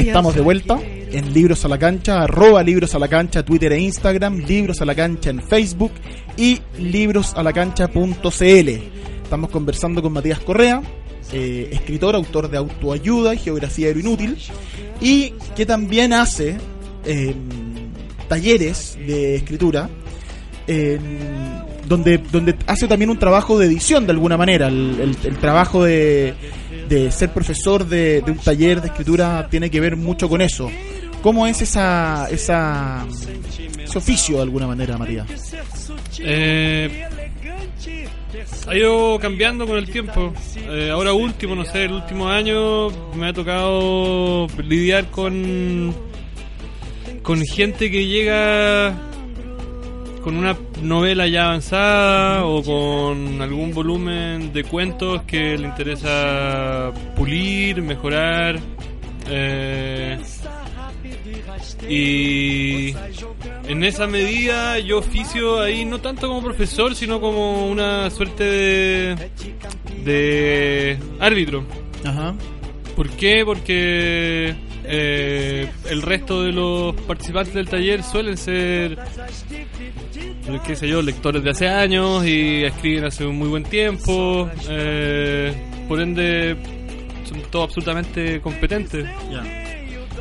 [0.07, 3.81] Estamos de vuelta en Libros a la Cancha, arroba Libros a la Cancha, Twitter e
[3.81, 5.93] Instagram, Libros a la Cancha en Facebook
[6.37, 8.69] y librosalacancha.cl.
[9.23, 10.83] Estamos conversando con Matías Correa,
[11.33, 14.37] eh, escritor, autor de autoayuda y geografía de lo inútil,
[15.01, 16.57] y que también hace
[17.05, 17.35] eh,
[18.29, 19.89] talleres de escritura.
[20.67, 24.69] en- donde, donde hace también un trabajo de edición de alguna manera.
[24.69, 26.33] El trabajo de,
[26.93, 30.71] de ser profesor de, un taller de escritura tiene que ver mucho con eso.
[31.23, 33.07] ¿Cómo es esa, esa
[33.83, 35.25] ese oficio de alguna manera, María?
[36.19, 37.07] Eh,
[38.67, 40.35] ha ido cambiando con el tiempo.
[40.57, 45.95] Eh, ahora último, no sé, el último año me ha tocado lidiar con
[47.23, 49.12] con gente que llega
[50.23, 57.83] con una novela ya avanzada o con algún volumen de cuentos que le interesa pulir,
[57.83, 58.59] mejorar.
[59.29, 60.19] eh,
[61.89, 62.95] y
[63.69, 69.31] en esa medida yo oficio ahí no tanto como profesor, sino como una suerte de,
[70.05, 71.65] de árbitro.
[72.05, 72.35] Ajá.
[72.97, 73.43] ¿Por qué?
[73.45, 78.99] Porque eh, el resto de los participantes del taller suelen ser,
[80.67, 84.51] qué sé yo, lectores de hace años y escriben hace un muy buen tiempo.
[84.69, 85.55] eh,
[85.89, 86.57] por ende,
[87.25, 89.07] son todos absolutamente competentes.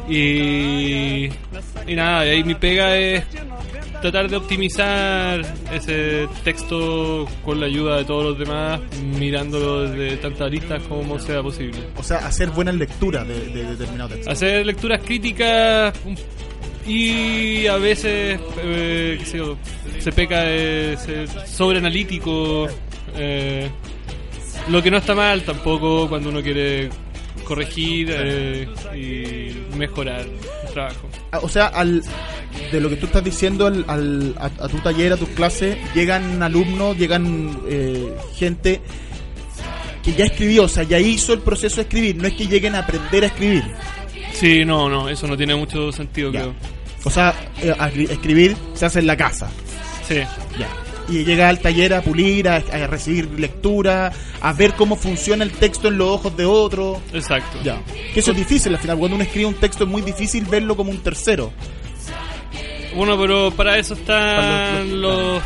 [0.10, 1.26] Y,
[1.88, 3.24] y nada, y ahí mi pega es
[4.02, 8.82] tratar de optimizar ese texto con la ayuda de todos los demás,
[9.18, 11.80] mirándolo desde tantas aristas como sea posible.
[11.98, 14.32] O sea, hacer buenas lecturas de, de determinado texto.
[14.32, 15.94] Hacer lecturas críticas
[16.86, 19.58] y a veces eh, qué sé yo,
[20.00, 22.68] se peca de ser sobreanalítico,
[23.16, 23.70] eh,
[24.70, 26.90] lo que no está mal tampoco cuando uno quiere
[27.46, 31.08] corregir eh, y mejorar el trabajo.
[31.32, 32.02] Ah, O sea, al,
[32.72, 35.78] de lo que tú estás diciendo, al, al- a, a tu taller, a tus clases,
[35.94, 38.82] llegan alumnos, llegan eh, gente
[40.04, 42.76] que ya escribió, o sea, ya hizo el proceso de escribir, no es que lleguen
[42.76, 43.64] a aprender a escribir.
[44.34, 46.42] Sí, no, no, eso no tiene mucho sentido, Ya.
[46.42, 46.56] creo.
[47.04, 47.74] O sea, eh,
[48.10, 49.50] escribir se hace en la casa.
[50.08, 50.16] Sí.
[50.60, 50.68] Ya.
[51.10, 55.52] Y llega al taller a pulir, a, a recibir lectura, a ver cómo funciona el
[55.52, 57.02] texto en los ojos de otro.
[57.14, 57.58] Exacto.
[57.64, 57.82] Ya.
[58.14, 58.98] Que eso es difícil al final.
[58.98, 61.52] Cuando uno escribe un texto es muy difícil verlo como un tercero.
[62.96, 65.44] Bueno, pero para eso están los- los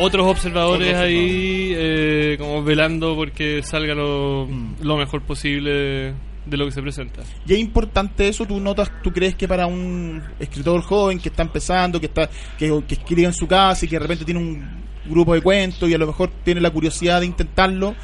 [0.00, 4.74] otros observadores Otros ahí, eh, como velando porque salga lo, Mm.
[4.82, 6.12] lo mejor posible de,
[6.46, 7.22] de lo que se presenta.
[7.46, 11.42] Y es importante eso, tú notas, tú crees que para un escritor joven que está
[11.42, 14.64] empezando, que está que, que escribe en su casa y que de repente tiene un
[15.06, 17.94] grupo de cuentos y a lo mejor tiene la curiosidad de intentarlo,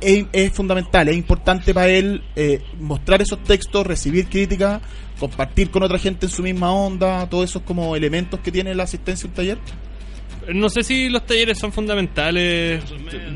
[0.00, 4.80] es, es fundamental, es importante para él eh, mostrar esos textos, recibir críticas,
[5.20, 8.84] compartir con otra gente en su misma onda, todos esos como elementos que tiene la
[8.84, 9.58] asistencia a un taller.
[10.52, 12.82] No sé si los talleres son fundamentales,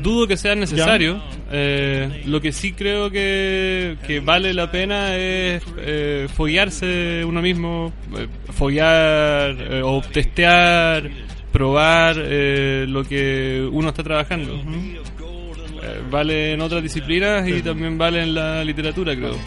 [0.01, 1.21] dudo que sean necesarios.
[1.51, 7.93] Eh, lo que sí creo que, que vale la pena es eh, foguearse uno mismo,
[8.17, 11.09] eh, foguear eh, o testear,
[11.51, 14.55] probar eh, lo que uno está trabajando.
[14.55, 19.37] Eh, vale en otras disciplinas y también vale en la literatura, creo.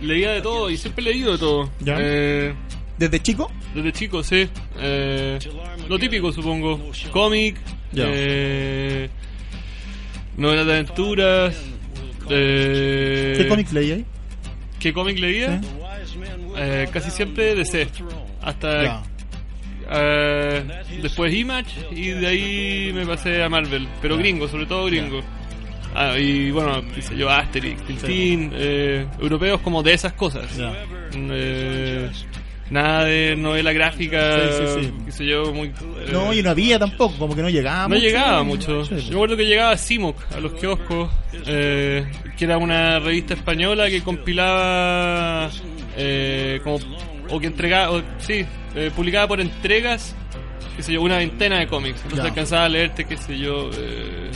[0.02, 1.70] leía de todo y siempre he leído de todo.
[1.80, 1.96] Ya.
[2.00, 2.54] Eh,
[2.98, 3.52] ¿Desde chico?
[3.74, 4.48] desde chico, sí.
[4.78, 5.40] Eh,
[5.90, 6.80] lo típico, supongo.
[7.12, 7.58] Cómic.
[10.38, 11.56] Novelas de aventuras.
[12.30, 14.06] eh, ¿Qué cómics leí ahí?
[14.80, 15.62] ¿Qué cómic leía?
[16.58, 17.88] Eh, casi siempre DC.
[18.42, 19.04] Hasta Ya.
[19.92, 20.64] eh,
[21.02, 23.88] después Image y de ahí me pasé a Marvel.
[24.02, 25.22] Pero gringo, sobre todo gringo.
[25.96, 30.50] Ah, y bueno, sé yo, Asterix, Tintín, eh, europeos como de esas cosas.
[31.16, 32.10] Eh,
[32.74, 34.94] nada de novela gráfica, Sí, sí, sí.
[35.06, 35.72] qué sé yo, muy...
[36.12, 38.02] No, y no había tampoco, como que no llegaba no mucho.
[38.02, 38.86] llegaba mucho.
[38.86, 38.96] Sí.
[38.98, 41.10] Yo me acuerdo que llegaba Simoc a los kioscos,
[41.46, 42.06] eh,
[42.38, 45.50] que era una revista española que compilaba,
[45.98, 46.80] eh, como,
[47.30, 48.46] o que entregaba, o, sí,
[48.76, 50.16] eh, publicaba por entregas,
[50.76, 51.98] qué sé yo, una veintena de cómics.
[52.04, 52.30] Entonces Ya.
[52.30, 54.32] alcanzaba a leerte, qué sé yo, eh,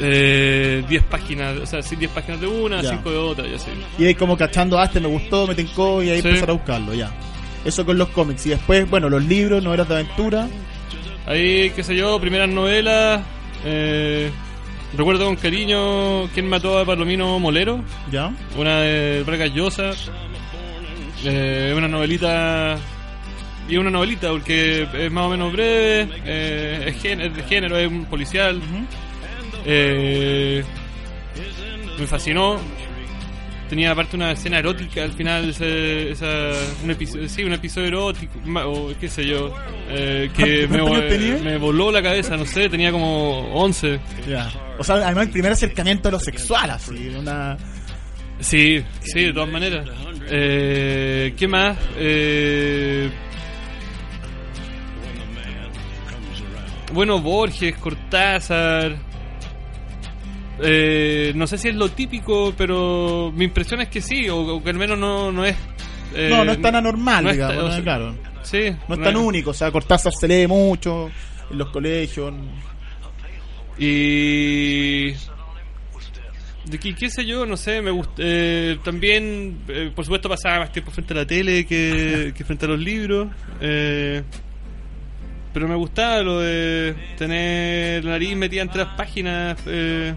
[0.00, 2.90] eh, 10 páginas, o sea, sí, 10 páginas de una, Ya.
[2.90, 3.70] 5 de otra, y así.
[3.98, 6.28] Y ahí como cachando, ah, este me gustó, me tincó y ahí Sí.
[6.28, 7.10] empezar a buscarlo, ya.
[7.64, 8.46] Eso con los cómics.
[8.46, 10.48] Y después, bueno, los libros, novelas de aventura.
[11.26, 13.20] Ahí, qué sé yo, primeras novelas.
[13.64, 14.30] Eh,
[14.96, 18.30] recuerdo con cariño quién mató a Palomino Molero, Ya.
[18.56, 19.90] una de Bragas Llosa,
[21.24, 22.78] eh, una novelita.
[23.68, 27.02] Y una novelita porque es más o menos breve, eh, es
[27.36, 28.62] de género, es un policial.
[29.70, 30.64] Eh,
[31.98, 32.58] me fascinó.
[33.68, 36.26] Tenía aparte una escena erótica al final, ese- esa,
[36.82, 38.32] un episodio, sí, un episodio erótico,
[38.64, 39.54] o qué sé yo,
[39.90, 40.80] eh, que me,
[41.42, 44.00] me voló la cabeza, no sé, tenía como 11.
[44.26, 44.50] Ya.
[44.78, 47.58] O sea, además el primer acercamiento a lo sexual, así, una...
[48.40, 49.86] Sí, sí, de todas maneras.
[50.30, 51.76] Eh, ¿Qué más?
[51.98, 53.10] Eh,
[56.92, 58.96] bueno, Borges, Cortázar.
[60.62, 64.62] Eh, no sé si es lo típico, pero mi impresión es que sí, o, o
[64.62, 65.56] que al menos no, no es.
[66.14, 68.14] eh, no, no es tan anormal, no digamos, tan- o claro.
[68.42, 71.10] Sí, No es tan único, o sea, Cortázar se lee mucho
[71.50, 72.32] en los colegios.
[73.78, 75.12] Y.
[76.64, 78.14] De qué, qué sé yo, no sé, me gusta.
[78.18, 82.66] eh, también, eh, por supuesto, pasaba más tiempo frente a la tele que, que frente
[82.66, 83.28] a los libros.
[83.60, 84.22] eh,
[85.52, 89.58] pero me gustaba lo de tener la nariz metida entre las páginas.
[89.66, 90.14] eh,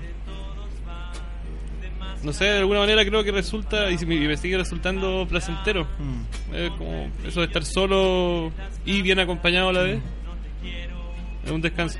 [2.24, 5.86] no sé, de alguna manera creo que resulta, y, me, sigue resultando placentero.
[6.00, 6.56] Mm.
[6.56, 8.52] Es como eso de estar solo
[8.86, 10.00] y bien acompañado a la vez.
[11.46, 12.00] Es un descanso.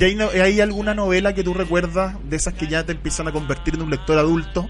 [0.00, 3.28] ¿Y hay, no- hay alguna novela que tú recuerdas de esas que ya te empiezan
[3.28, 4.68] a convertir en un lector adulto?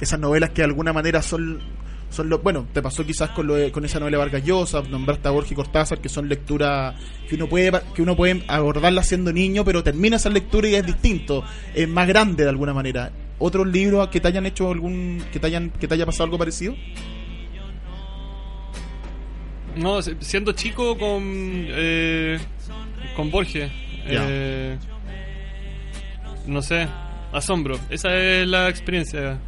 [0.00, 1.60] Esas novelas que de alguna manera son,
[2.10, 5.28] son lo, bueno, te pasó quizás con, lo de- con esa novela Vargas Llosa, nombraste
[5.28, 6.94] a Borges y Cortázar, que son lecturas
[7.28, 10.84] que uno puede que uno puede abordarla siendo niño, pero termina esa lectura y es
[10.86, 13.10] distinto, es más grande de alguna manera.
[13.46, 16.38] ¿Otros libros que te hayan hecho algún, que te hayan, que te haya pasado algo
[16.38, 16.74] parecido?
[19.76, 22.38] No, siendo chico con eh,
[23.14, 23.70] con Borges.
[24.06, 24.78] Eh,
[26.46, 26.88] no sé,
[27.34, 27.78] asombro.
[27.90, 29.38] Esa es la experiencia.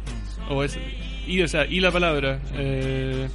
[0.47, 0.77] O es,
[1.25, 2.39] y, o sea, y la palabra.
[2.53, 3.27] Eh,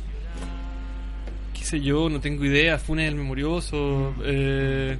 [1.54, 2.78] qué sé yo, no tengo idea.
[2.78, 4.14] Funes el memorioso.
[4.24, 4.96] eh,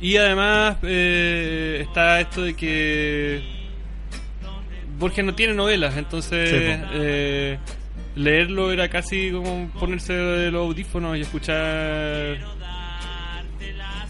[0.00, 3.59] y además eh, está esto de que
[5.00, 6.56] Borges no tiene novelas, entonces Sí,
[6.92, 7.58] eh,
[8.14, 12.38] leerlo era casi como ponerse los audífonos y escuchar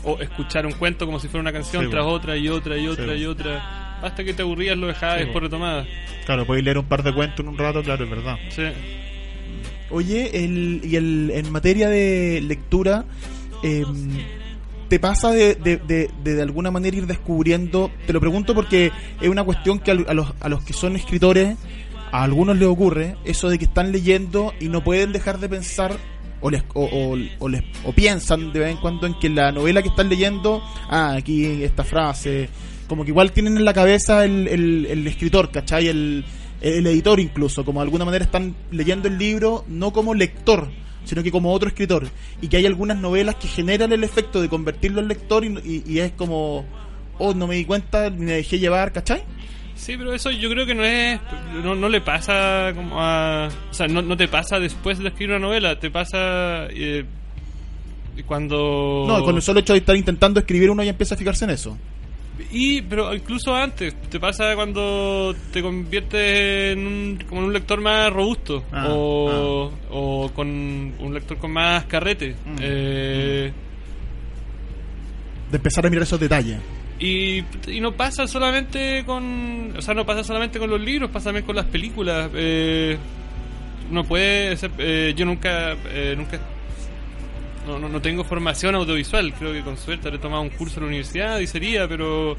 [0.02, 2.88] o escuchar un cuento como si fuera una canción Sí, tras otra y otra y
[2.88, 5.86] otra y otra hasta que te aburrías lo dejabas Sí, después retomabas
[6.26, 8.36] Claro, podéis leer un par de cuentos en un rato, claro, es verdad.
[8.50, 8.62] sí.
[9.92, 13.04] Oye, el, y el, en materia de lectura,
[13.64, 13.84] eh,
[14.90, 17.90] ¿te pasa de, de, de, de, alguna manera ir descubriendo?
[18.06, 20.96] Te lo pregunto porque es una cuestión que al- a, los, a los que son
[20.96, 21.56] escritores,
[22.12, 25.96] a algunos les ocurre, eso de que están leyendo y no pueden dejar de pensar
[26.42, 29.52] o, les, o, o, o les, o piensan de vez en cuando en que la
[29.52, 32.48] novela que están leyendo, ah, aquí esta frase,
[32.88, 35.86] como que igual tienen en la cabeza el, el, el escritor, ¿cachai?
[35.86, 36.24] El,
[36.60, 40.68] el editor incluso, como de alguna manera están leyendo el libro no como lector,
[41.04, 42.08] sino que como otro escritor.
[42.40, 45.82] Y que hay algunas novelas que generan el efecto de convertirlo en lector y, y-
[45.86, 46.64] y es como,
[47.18, 49.22] oh, no me di cuenta, ni me dejé llevar, ¿cachai?
[49.76, 51.18] Sí, pero eso yo creo que no es.
[51.64, 53.48] No, no le pasa como a.
[53.70, 56.66] O sea, no, no te pasa después de escribir una novela, te pasa.
[56.68, 57.04] eh,
[58.26, 59.04] cuando.
[59.08, 61.50] No, con el solo hecho de estar intentando escribir uno ya empieza a fijarse en
[61.52, 61.78] eso.
[62.52, 67.80] Y, pero incluso antes, te pasa cuando te conviertes en un, como en un lector
[67.80, 72.34] más robusto Ah, o, o con un lector con más carrete.
[72.44, 73.52] Mm, Eh,
[75.50, 76.58] De empezar a mirar esos detalles.
[76.98, 79.72] y, y no pasa solamente con.
[79.76, 82.30] O sea, no pasa solamente con los libros, pasa también con las películas.
[82.34, 82.96] Eh,
[83.90, 84.56] uno puede.
[84.56, 85.72] ser- eh, yo nunca.
[85.88, 86.38] eh, nunca
[87.70, 89.32] no, no, no tengo formación audiovisual.
[89.34, 92.36] Creo que con suerte habré tomado un curso en la universidad y sería, pero.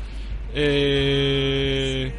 [0.53, 2.11] Eh,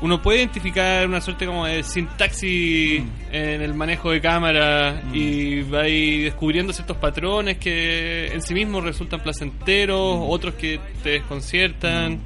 [0.00, 5.82] uno puede identificar una suerte como de sintaxis en el manejo de cámara y va
[5.82, 12.18] ahí descubriendo ciertos patrones que en sí mismos resultan placenteros, otros que te desconciertan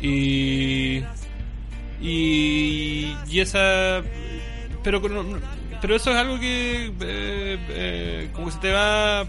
[0.00, 1.02] y
[2.00, 4.02] y, y esa
[4.82, 5.38] pero con-
[5.82, 9.26] pero eso es algo que eh, eh, como que se te va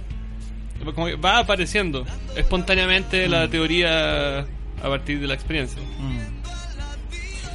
[0.96, 4.46] como que va apareciendo espontáneamente la teoría a
[4.90, 5.82] partir de la experiencia.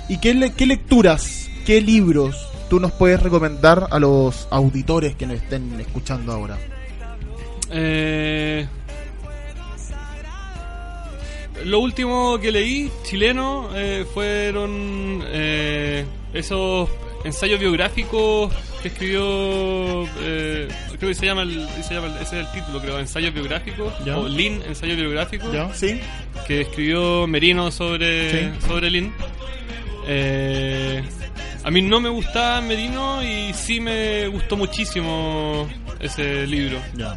[0.08, 5.26] ¿Y qué, le- qué lecturas, qué libros tú nos puedes recomendar a los auditores que
[5.26, 6.58] nos estén escuchando ahora?
[7.70, 8.66] Eh,
[11.64, 16.88] lo último que leí chileno eh, fueron eh, esos
[17.24, 20.68] ensayos biográficos que escribió eh,
[20.98, 23.92] creo que se llama, el- se llama el- ese es el título creo ensayos biográficos
[24.04, 24.16] Ya.
[24.18, 25.72] o Lin ensayos biográficos ¿Ya?
[25.74, 26.00] ¿Sí?
[26.46, 28.50] que escribió Merino sobre, Sí.
[28.66, 29.12] sobre Lin.
[30.06, 31.02] Eh,
[31.64, 35.68] a mí no me gustaba Merino y sí me gustó muchísimo
[36.00, 36.78] ese libro.
[36.96, 37.16] Ya.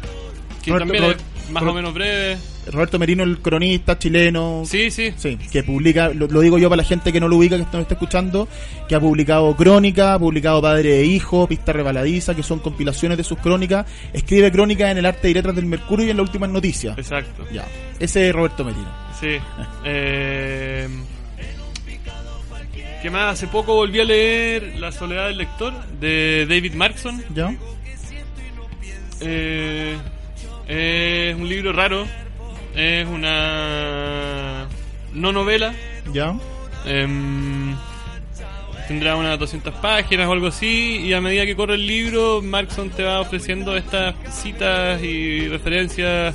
[0.62, 2.36] Que Roberto- también Robert- es más o menos breve.
[2.70, 4.62] Roberto Merino, el cronista chileno.
[4.64, 5.12] Sí, sí.
[5.16, 7.64] Sí, que publica, lo, lo digo yo para la gente que no lo ubica, que
[7.72, 8.48] no está escuchando,
[8.88, 13.24] que ha publicado Crónica, ha publicado Padre e Hijo, Pista Rebaladiza, que son compilaciones de
[13.24, 13.86] sus crónicas.
[14.12, 16.96] Escribe crónicas en el arte y letras del Mercurio y en las últimas noticias.
[16.98, 17.44] Exacto.
[17.52, 17.66] Ya,
[17.98, 18.90] ese es Roberto Merino.
[19.18, 19.38] Sí.
[19.84, 20.88] Eh,
[23.02, 23.32] ¿Qué más?
[23.32, 27.22] Hace poco volví a leer La soledad del lector de David Markson.
[27.34, 27.52] ¿Ya?
[29.20, 29.96] Eh,
[30.68, 32.06] es un libro raro.
[32.74, 34.66] Es una
[35.12, 35.74] no novela.
[36.12, 36.34] ¿Ya?
[36.86, 37.76] Em,
[38.88, 40.98] tendrá unas 200 páginas o algo así.
[41.04, 46.34] Y a medida que corre el libro, Markson te va ofreciendo estas citas y referencias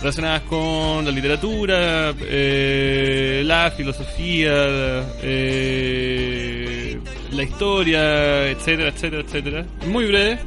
[0.00, 4.52] relacionadas con la literatura, eh, la filosofía,
[5.22, 6.98] eh,
[7.32, 9.66] la historia, etcétera, etcétera, etcétera.
[9.86, 10.38] Muy breve.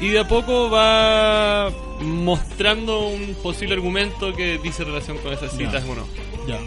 [0.00, 1.70] Y de a poco va
[2.00, 6.06] mostrando un posible argumento que dice relación con esas citas o no.
[6.46, 6.58] Ya.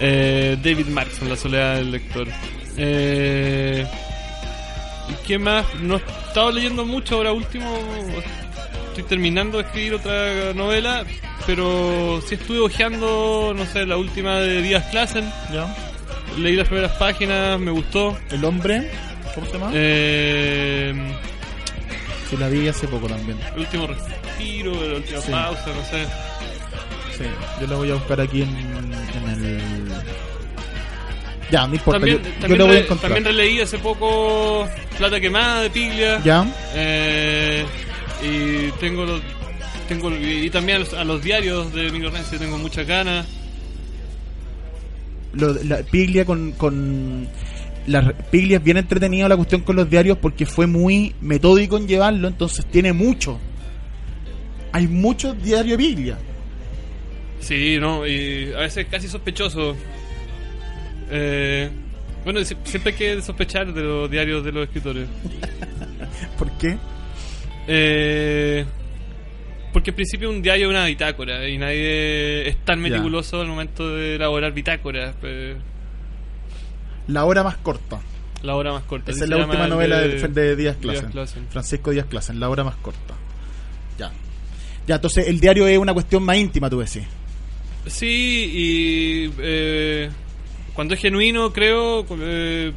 [0.00, 2.28] Eh, David Markson, La soledad del lector.
[2.76, 3.86] Eh,
[5.08, 5.66] ¿Y qué más?
[5.80, 7.78] No he estado leyendo mucho ahora último.
[8.88, 11.04] Estoy terminando de escribir otra novela,
[11.46, 15.30] pero sí estuve hojeando, no sé, la última de Díaz Klassen.
[15.52, 15.74] ¿Ya?
[16.38, 18.16] Leí las primeras páginas, me gustó.
[18.30, 18.90] El hombre,
[19.34, 19.70] ¿cómo se llama?
[19.74, 20.94] Eh,
[22.38, 23.38] La vi hace poco también.
[23.54, 25.30] el último respiro, la última Sí.
[25.30, 26.04] pausa, no sé.
[27.16, 27.24] Sí,
[27.60, 29.60] yo la voy a buscar aquí en, en el.
[31.50, 33.12] Ya, no importa, También, yo, yo también, voy a encontrar.
[33.12, 34.66] también releí hace poco
[34.98, 36.20] Plata Quemada de Piglia.
[36.24, 36.44] ¿Ya?
[36.74, 37.64] Eh,
[38.22, 39.20] y tengo los,
[39.88, 43.26] tengo y también a los, a los diarios de Renzi tengo muchas ganas.
[45.34, 47.28] Lo, la Piglia con, con
[47.86, 51.86] la Piglia es bien entretenida la cuestión con los diarios porque fue muy metódico en
[51.88, 53.38] llevarlo, entonces tiene mucho.
[54.72, 56.18] Hay muchos diarios de Piglia.
[57.40, 59.76] Sí, no, y a veces casi sospechoso.
[61.10, 61.68] Eh,
[62.24, 65.06] bueno, si- siempre hay que sospechar de los diarios de los escritores.
[66.38, 66.76] ¿Por qué?
[67.68, 68.64] Eh,
[69.72, 72.88] porque en principio un diario es una bitácora y nadie es tan Ya.
[72.90, 75.14] meticuloso al momento de elaborar bitácoras.
[75.20, 75.56] pues,
[77.08, 78.00] La hora más corta.
[78.42, 79.10] la hora más corta.
[79.10, 81.10] Esa es la última el novela de, de Díaz Díaz Clasen.
[81.10, 81.46] Clasen.
[81.50, 83.14] Francisco Díaz Clasen, la hora más corta.
[83.98, 84.10] Ya.
[84.86, 87.02] Ya, entonces el diario es una cuestión más íntima, tú decís.
[87.86, 90.10] Sí, y eh,
[90.74, 92.72] cuando es genuino, creo, eh,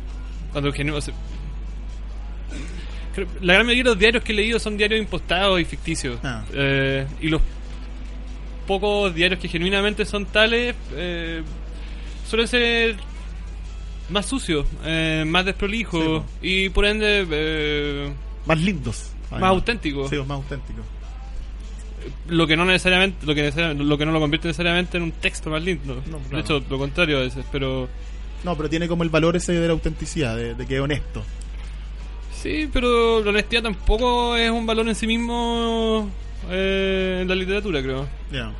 [0.51, 0.97] cuando es genuino...
[0.97, 1.13] o sea,
[3.15, 6.19] creo- la gran mayoría de los diarios que he leído son diarios impostados y ficticios.
[6.23, 6.43] Ah.
[6.53, 7.41] Eh, y los
[8.67, 11.41] pocos diarios que genuinamente son tales eh,
[12.27, 12.95] suelen ser
[14.09, 18.13] más sucio, eh, más desprolijo y por ende eh,
[18.45, 19.11] Más lindos.
[19.31, 20.07] más auténtico.
[20.09, 20.83] Sí, más auténticos.
[22.29, 25.11] Lo que no necesariamente, lo que, necesariamente- lo que no lo convierte necesariamente en un
[25.11, 26.01] texto más lindo.
[26.09, 27.89] No, De hecho, lo contrario a veces, pero
[28.43, 31.23] No, pero tiene como el valor ese de la autenticidad, de, de que es honesto.
[32.41, 36.09] sí, pero la honestidad tampoco es un valor en sí mismo
[36.49, 38.07] eh, en la literatura, creo.
[38.31, 38.51] Ya.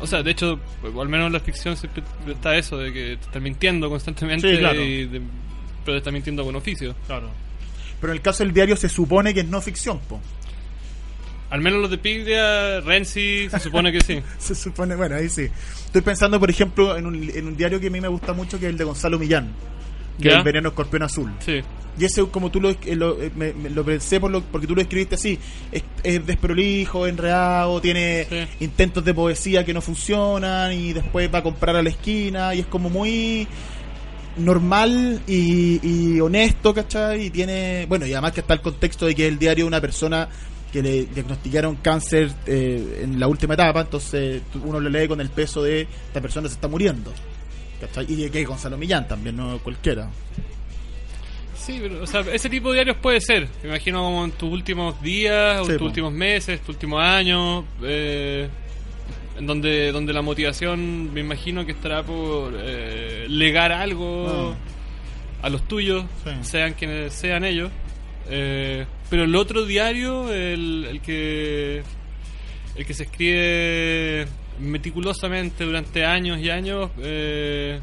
[0.00, 0.58] O sea, de hecho,
[0.94, 4.50] o al menos en la ficción siempre está eso de que te están mintiendo constantemente,
[4.52, 4.82] Sí, claro.
[4.82, 5.20] y de-
[5.84, 6.94] pero te están mintiendo con oficio.
[7.06, 7.30] Claro.
[8.00, 10.20] Pero en el caso del diario se supone que es no ficción, po.
[11.48, 14.20] Al menos los de Piglia, Renzi, se supone que sí.
[14.38, 15.48] Se supone, bueno, ahí sí.
[15.86, 18.58] Estoy pensando, por ejemplo, en un, en un diario que a mí me gusta mucho,
[18.58, 19.52] que es el de Gonzalo Millán.
[20.20, 20.38] Que es ¿Ya?
[20.38, 21.32] el Veneno Escorpión Azul.
[21.40, 21.60] Sí.
[21.98, 24.66] Y ese, como tú lo, eh, lo- eh, me, me lo pensé por lo, porque
[24.66, 25.38] tú lo escribiste así,
[25.72, 28.64] es, es desprolijo, enredado, tiene Sí.
[28.64, 32.60] intentos de poesía que no funcionan y después va a comprar a la esquina y
[32.60, 33.48] es como muy
[34.36, 37.26] normal y, y honesto, ¿cachai?
[37.26, 39.80] Y tiene, bueno, y además que está el contexto de que el diario de una
[39.80, 40.28] persona
[40.72, 45.30] que le diagnosticaron cáncer eh, en la última etapa, entonces uno lo lee con el
[45.30, 47.12] peso de esta persona se está muriendo.
[47.80, 48.06] ¿Cachai?
[48.08, 50.08] Y de que Gonzalo Millán también, no cualquiera.
[51.56, 53.48] Sí, pero, o sea, ese tipo de diarios puede ser.
[53.62, 55.84] Me imagino como en tus últimos días, o Sí, en tus po.
[55.86, 58.48] últimos meses, tus últimos años, eh,
[59.38, 64.54] en donde, donde la motivación me imagino que estará por eh, legar algo
[65.42, 66.30] a los tuyos, Sí.
[66.42, 67.70] sean quienes sean ellos.
[68.28, 71.82] Eh, pero el otro diario, el, el que
[72.76, 74.26] el que se escribe
[74.58, 77.80] meticulosamente durante años y años, eh,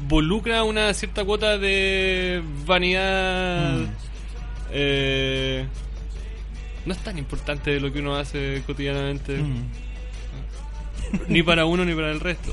[0.00, 3.78] involucra una cierta cuota de vanidad.
[3.78, 3.86] Mm.
[4.72, 5.66] eh,
[6.84, 9.62] no es tan importante lo que uno hace cotidianamente, Mm.
[11.28, 12.52] ni para uno ni para el resto.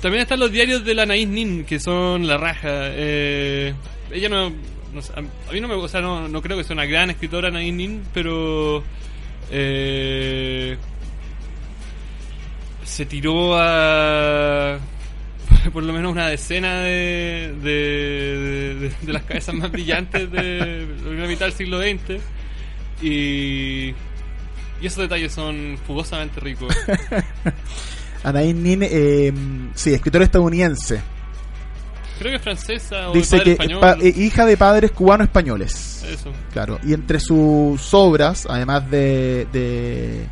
[0.00, 2.68] También están los diarios de la Anaís Nin, que son la raja.
[2.70, 3.74] Eh,
[4.12, 7.10] ella no, a mí no me, o sea, no, no creo que sea una gran
[7.10, 8.84] escritora Anaís Nin, pero
[9.50, 10.76] eh,
[12.84, 14.78] se tiró a
[15.72, 21.46] por lo menos una decena de, de, las cabezas más brillantes de la primera mitad
[21.46, 22.20] del siglo XX
[23.02, 23.94] y,
[24.80, 26.74] y esos detalles son fugosamente ricos.
[28.24, 29.32] Anaïs Nin, eh,
[29.74, 31.00] sí, escritora estadounidense.
[32.18, 33.80] Creo que es francesa o Dice que español.
[33.80, 36.04] pa- eh, hija de padres cubano-españoles.
[36.08, 36.30] Eso.
[36.52, 40.26] Claro, y entre sus obras, además de, de,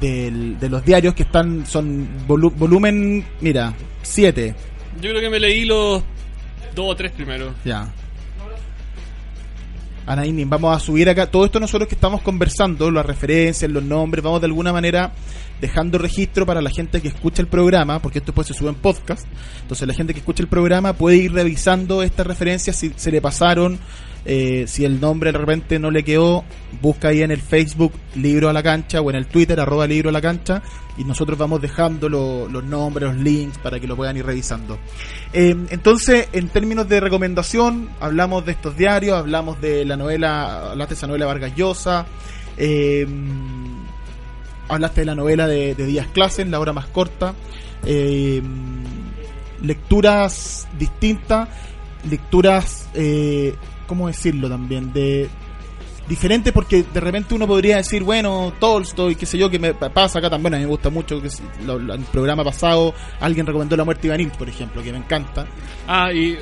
[0.00, 3.72] de los diarios que están, son volu- volumen, mira,
[4.02, 4.54] 7,
[5.00, 6.02] Yo creo que me leí los
[6.74, 7.52] dos o tres primeros.
[7.64, 7.88] ya.
[10.12, 13.82] Anaïs Nin, vamos a subir acá, todo esto nosotros que estamos conversando, las referencias, los
[13.82, 15.12] nombres, vamos de alguna manera
[15.60, 18.74] dejando registro para la gente que escucha el programa, porque esto después se sube en
[18.74, 19.26] podcast,
[19.62, 23.20] entonces la gente que escucha el programa puede ir revisando estas referencias si se le
[23.22, 23.78] pasaron,
[24.24, 26.44] eh, si el nombre de repente no le quedó,
[26.80, 30.10] busca ahí en el Facebook Libro a la Cancha o en el Twitter arroba Libro
[30.10, 30.62] a la Cancha
[30.96, 34.78] y nosotros vamos dejando lo- los nombres, los links para que lo puedan ir revisando.
[35.32, 40.94] Eh, entonces, en términos de recomendación, hablamos de estos diarios, hablamos de la novela, hablaste
[40.94, 42.06] de esa novela Vargas Llosa,
[42.58, 43.06] eh,
[44.68, 47.34] hablaste de la novela de, de Díaz Clasen, la hora más corta,
[49.62, 51.48] lecturas distintas,
[52.08, 52.88] lecturas,
[53.92, 54.92] ¿cómo decirlo también?
[54.92, 55.28] De
[56.08, 59.88] diferentes porque de repente uno podría decir, bueno, Tolstoy, qué sé yo, que me pa-
[59.90, 61.28] pasa acá también, a mí me gusta mucho, que
[61.64, 65.46] lo- el programa pasado alguien recomendó La muerte Ivanil, por ejemplo, que me encanta.
[65.86, 66.38] Ah, y eh,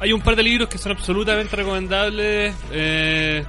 [0.00, 2.54] hay un par de libros que son absolutamente recomendables.
[2.72, 3.44] Eh,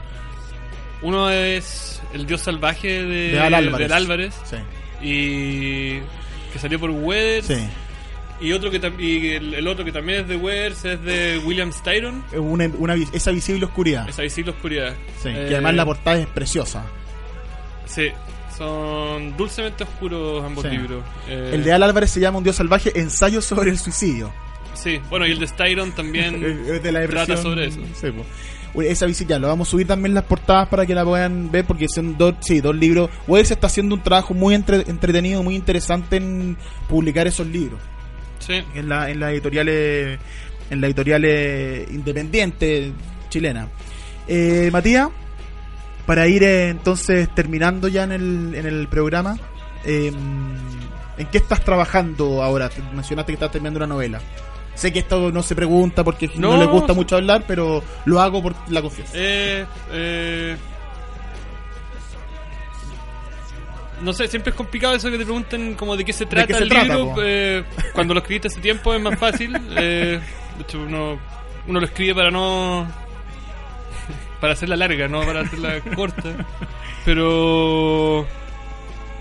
[1.02, 3.88] uno es El Dios Salvaje de, De Al Álvarez.
[3.88, 4.58] del Álvarez Sí,
[5.02, 6.00] y
[6.54, 7.48] que salió por Weathers.
[7.48, 7.68] sí.
[8.40, 11.72] Y otro que y el, el otro que también es de Weathers es de William
[11.72, 12.24] Styron.
[12.38, 14.08] Una, esa visible oscuridad.
[14.08, 14.94] Esa visible oscuridad.
[15.22, 16.84] Sí, Eh, que además la portada es preciosa.
[17.86, 18.10] Sí,
[18.58, 20.70] son dulcemente oscuros ambos Sí.
[20.70, 21.04] libros.
[21.28, 24.32] Eh, El de Al Álvarez se llama Un Dios Salvaje, ensayo sobre el suicidio.
[24.76, 26.40] Sí, bueno, y el de Styron también
[26.84, 27.80] de la trata sobre eso.
[28.00, 28.08] Sí,
[28.84, 31.88] Esa visita, lo vamos a subir también las portadas para que la puedan ver, porque
[31.90, 33.10] son dos, sí, dos libros.
[33.28, 36.56] Weber se está haciendo un trabajo muy entre- entretenido, muy interesante en
[36.88, 37.80] publicar esos libros.
[38.48, 38.64] Sí.
[38.76, 40.18] En la, en la editoriales,
[40.70, 42.92] en la editoriales independiente
[43.30, 43.68] chilena.
[44.28, 45.10] Eh, Matías,
[46.06, 49.38] para ir eh, entonces terminando ya en el, en el programa,
[49.86, 50.12] eh,
[51.18, 52.70] ¿en qué estás trabajando ahora?
[52.70, 54.20] Te- Mencionaste que estás terminando una novela.
[54.76, 58.22] Sé que esto no se pregunta porque no, No, les gusta mucho hablar, pero lo
[58.22, 59.14] hago por la confianza.
[59.16, 60.56] Eh, eh,
[64.02, 66.58] no sé, siempre es complicado eso que te pregunten como de qué se qué trata
[66.58, 67.16] se el trata, libro.
[67.24, 69.56] eh, cuando lo escribiste hace tiempo es más fácil.
[69.78, 70.20] eh,
[70.58, 71.20] de hecho, uno,
[71.68, 72.88] uno lo escribe para no.
[74.40, 76.34] para hacerla larga, no para hacerla corta.
[77.06, 78.26] Pero.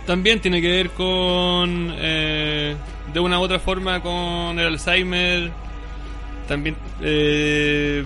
[0.07, 1.93] También tiene que ver con.
[1.99, 2.77] eh,
[3.12, 5.51] de una u otra forma con el Alzheimer.
[6.47, 8.05] También eh,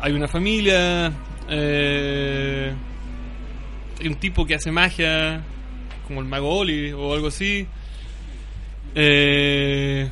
[0.00, 1.12] hay una familia.
[1.50, 2.72] eh,
[4.00, 5.42] hay un tipo que hace magia,
[6.12, 7.66] como el mago Oli o algo así.
[8.94, 10.08] Eh,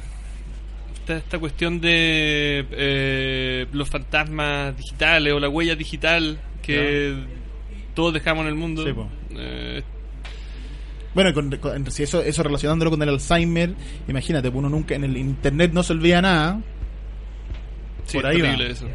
[0.94, 7.14] está esta cuestión de eh, los fantasmas digitales o la huella digital que
[7.94, 8.84] todos dejamos en el mundo.
[8.84, 8.92] Sí.
[9.36, 9.82] Eh,
[11.14, 13.74] Bueno, con, con- si eso, eso relacionándolo con el Alzheimer,
[14.08, 16.60] imagínate, uno nunca en el internet no se olvida nada.
[18.06, 18.52] sí, Por ahí va.
[18.64, 18.86] eso.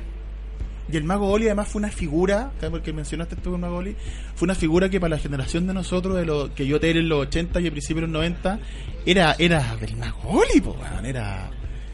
[0.92, 3.96] Y el mago Oli además fue una figura, porque mencionaste tú el mago Oli,
[4.36, 7.10] fue una figura que para la generación de nosotros, de lo que yo te en
[7.10, 8.60] los 80 y a principios de los 90,
[9.06, 11.50] era, era del mago Oli, po, era,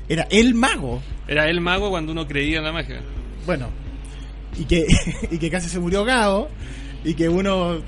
[0.10, 1.02] era el mago.
[1.28, 3.02] Era el mago cuando uno creía en la magia.
[3.46, 3.70] Bueno,
[4.60, 4.86] y que,
[5.32, 6.50] y que casi se murió ahogado,
[7.04, 7.82] y que uno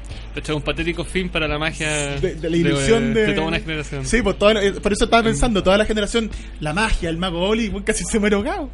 [0.56, 4.06] un patético fin para la magia de, de la ilusión de, toda una generación.
[4.06, 7.18] Sí, pues toda la- eh, por eso estaba pensando, toda la generación, la magia, el
[7.18, 8.70] mago Oli, casi se muere ahogado.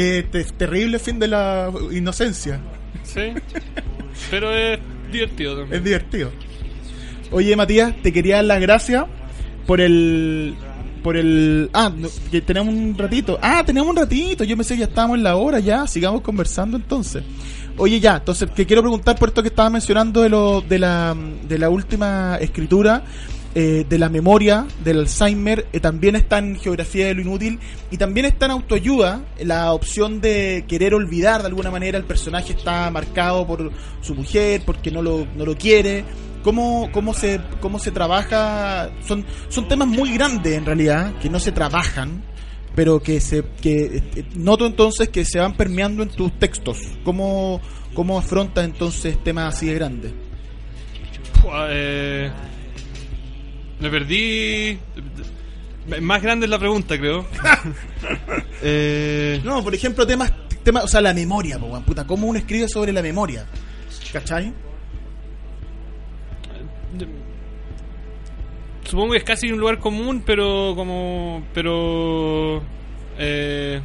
[0.00, 2.60] Eh, te- terrible fin de la inocencia.
[3.02, 3.32] Sí.
[4.30, 4.78] Pero es
[5.10, 5.78] divertido también.
[5.78, 6.30] Es divertido.
[7.32, 9.04] Oye, Matías, te quería dar las gracias
[9.66, 10.54] por el.
[11.02, 11.68] Por el.
[11.72, 13.38] Ah, no, que tenemos un ratito.
[13.42, 14.44] Ah, tenemos un ratito.
[14.44, 15.86] Yo pensé que ya estábamos en la hora ya.
[15.86, 17.24] Sigamos conversando entonces.
[17.76, 21.16] Oye, ya, entonces, que quiero preguntar por esto que estaba mencionando de, lo, de, la,
[21.48, 23.04] de la última escritura,
[23.54, 27.58] eh, de la memoria, del Alzheimer, eh, también está en Geografía de lo Inútil
[27.90, 32.52] y también está en Autoayuda, la opción de querer olvidar de alguna manera el personaje
[32.52, 33.72] está marcado por
[34.02, 36.04] su mujer, porque no lo, no lo quiere.
[36.42, 38.90] ¿Cómo, cómo, se, ¿Cómo se trabaja?
[39.06, 42.22] Son, son temas muy grandes en realidad, que no se trabajan,
[42.74, 46.78] pero que se que eh, noto entonces que se van permeando en tus textos.
[47.02, 47.60] ¿Cómo,
[47.94, 50.12] cómo afrontas entonces temas así de grandes?
[53.80, 54.78] Me perdí.
[56.00, 57.26] Más grande es la pregunta, creo.
[58.62, 62.68] eh, No, por ejemplo, temas, temas o sea, la memoria, po, puta, ¿cómo uno escribe
[62.68, 63.46] sobre la memoria?
[64.12, 64.52] ¿Cachai?
[68.88, 71.44] supongo que es casi un lugar común, pero como.
[71.54, 72.62] Pero.
[73.18, 73.80] Eh,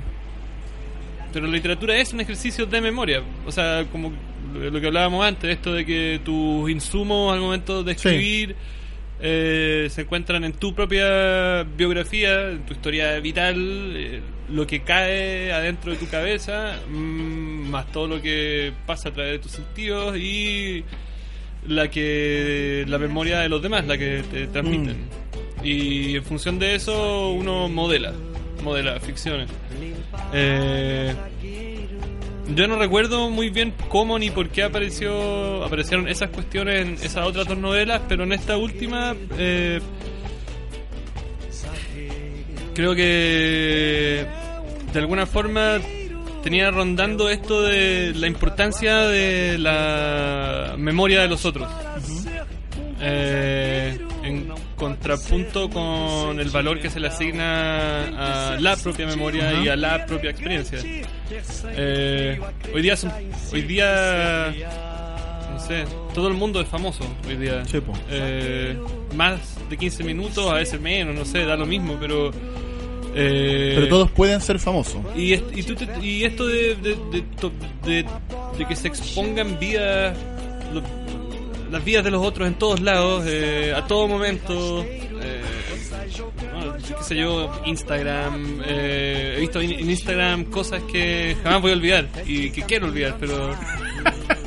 [1.32, 3.22] pero la literatura es un ejercicio de memoria.
[3.46, 4.14] O sea, como
[4.54, 8.56] lo que hablábamos antes, esto de que tus insumos al momento de Sí.
[9.26, 13.56] Eh, se encuentran en tu propia biografía, en tu historia vital,
[13.96, 19.14] eh, lo que cae adentro de tu cabeza, mm, más todo lo que pasa a
[19.14, 20.84] través de tus sentidos y
[21.66, 24.98] la que la memoria de los demás, la que te transmiten.
[25.64, 28.12] Y en función de eso uno modela,
[28.62, 29.50] modela ficciones.
[30.34, 31.16] Eh,
[32.48, 37.28] yo no recuerdo muy bien cómo ni por qué apareció aparecieron esas cuestiones en esas
[37.28, 39.80] otras dos novelas, pero en esta última eh,
[42.74, 44.26] creo que
[44.92, 45.80] de alguna forma
[46.44, 51.70] tenía rondando esto de la importancia de la memoria de los otros.
[53.00, 54.50] Eh, en
[54.88, 60.06] contrapunto con el valor que se le asigna a la propia memoria y a la
[60.06, 60.80] propia experiencia.
[61.76, 62.40] Eh,
[62.74, 63.12] hoy día son-
[63.52, 64.54] hoy día
[65.54, 67.64] no sé, todo el mundo es famoso hoy día.
[68.10, 68.78] Eh,
[69.16, 72.32] más de 15 minutos, a veces menos, no sé, da lo mismo, pero
[73.16, 74.98] eh, Pero todos pueden ser famosos.
[75.16, 77.52] y, est- y, tú te- y esto de, de, de to-
[77.86, 78.06] de-
[78.58, 79.60] de que se expongan
[80.74, 80.82] lo-
[81.74, 84.84] las vidas de los otros en todos lados, eh, a todo momento.
[84.84, 85.42] eh,
[86.54, 88.62] bueno, qué sé yo, Instagram.
[88.64, 93.16] eh, he visto en Instagram cosas que jamás voy a olvidar y que quiero olvidar,
[93.20, 93.56] pero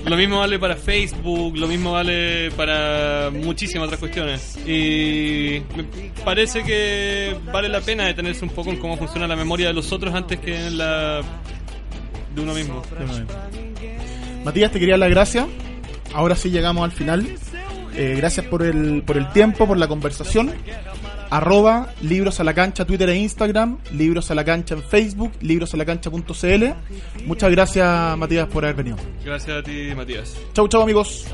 [0.05, 4.57] lo mismo vale para Facebook, lo mismo vale para muchísimas otras cuestiones.
[4.65, 5.85] Y me
[6.25, 9.91] parece que vale la pena detenerse un poco en cómo funciona la memoria de los
[9.91, 11.23] otros antes que en la
[12.37, 12.83] de uno mismo.
[14.45, 15.47] Matías, te quería dar las gracias.
[16.17, 17.29] Ahora sí llegamos al final.
[17.95, 20.51] Eh, gracias por el, por el tiempo, por la conversación.
[21.29, 23.77] Arroba Libros a la Cancha, Twitter e Instagram.
[23.93, 25.33] Libros a la Cancha en Facebook.
[25.43, 26.65] Librosalacancha.cl.
[27.27, 28.97] Muchas gracias, Matías, por haber venido.
[29.27, 30.35] Gracias a ti, Matías.
[30.55, 31.27] Chau, chau, amigos.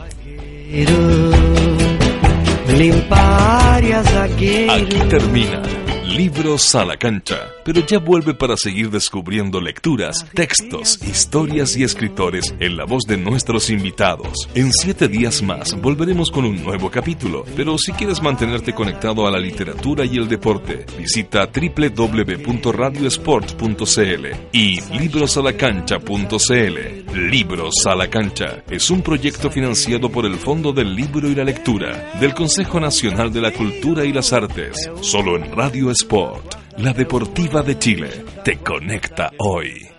[4.69, 5.63] Aquí termina
[6.05, 12.53] Libros a la cancha, pero ya vuelve para seguir descubriendo lecturas, textos, historias y escritores
[12.59, 14.49] en la voz de nuestros invitados.
[14.55, 19.31] En siete días más volveremos con un nuevo capítulo, pero si quieres mantenerte conectado a
[19.31, 27.31] la literatura y el deporte, visita www.radiosport.cl y librosalacancha.cl.
[27.31, 31.45] Libros a la cancha es un proyecto financiado por el Fondo del Libro y la
[31.45, 36.93] Lectura del Consejo Nacional de la Cultura y las Artes, solo en Radio Sport, la
[36.93, 39.92] deportiva de Chile, te conecta hoy.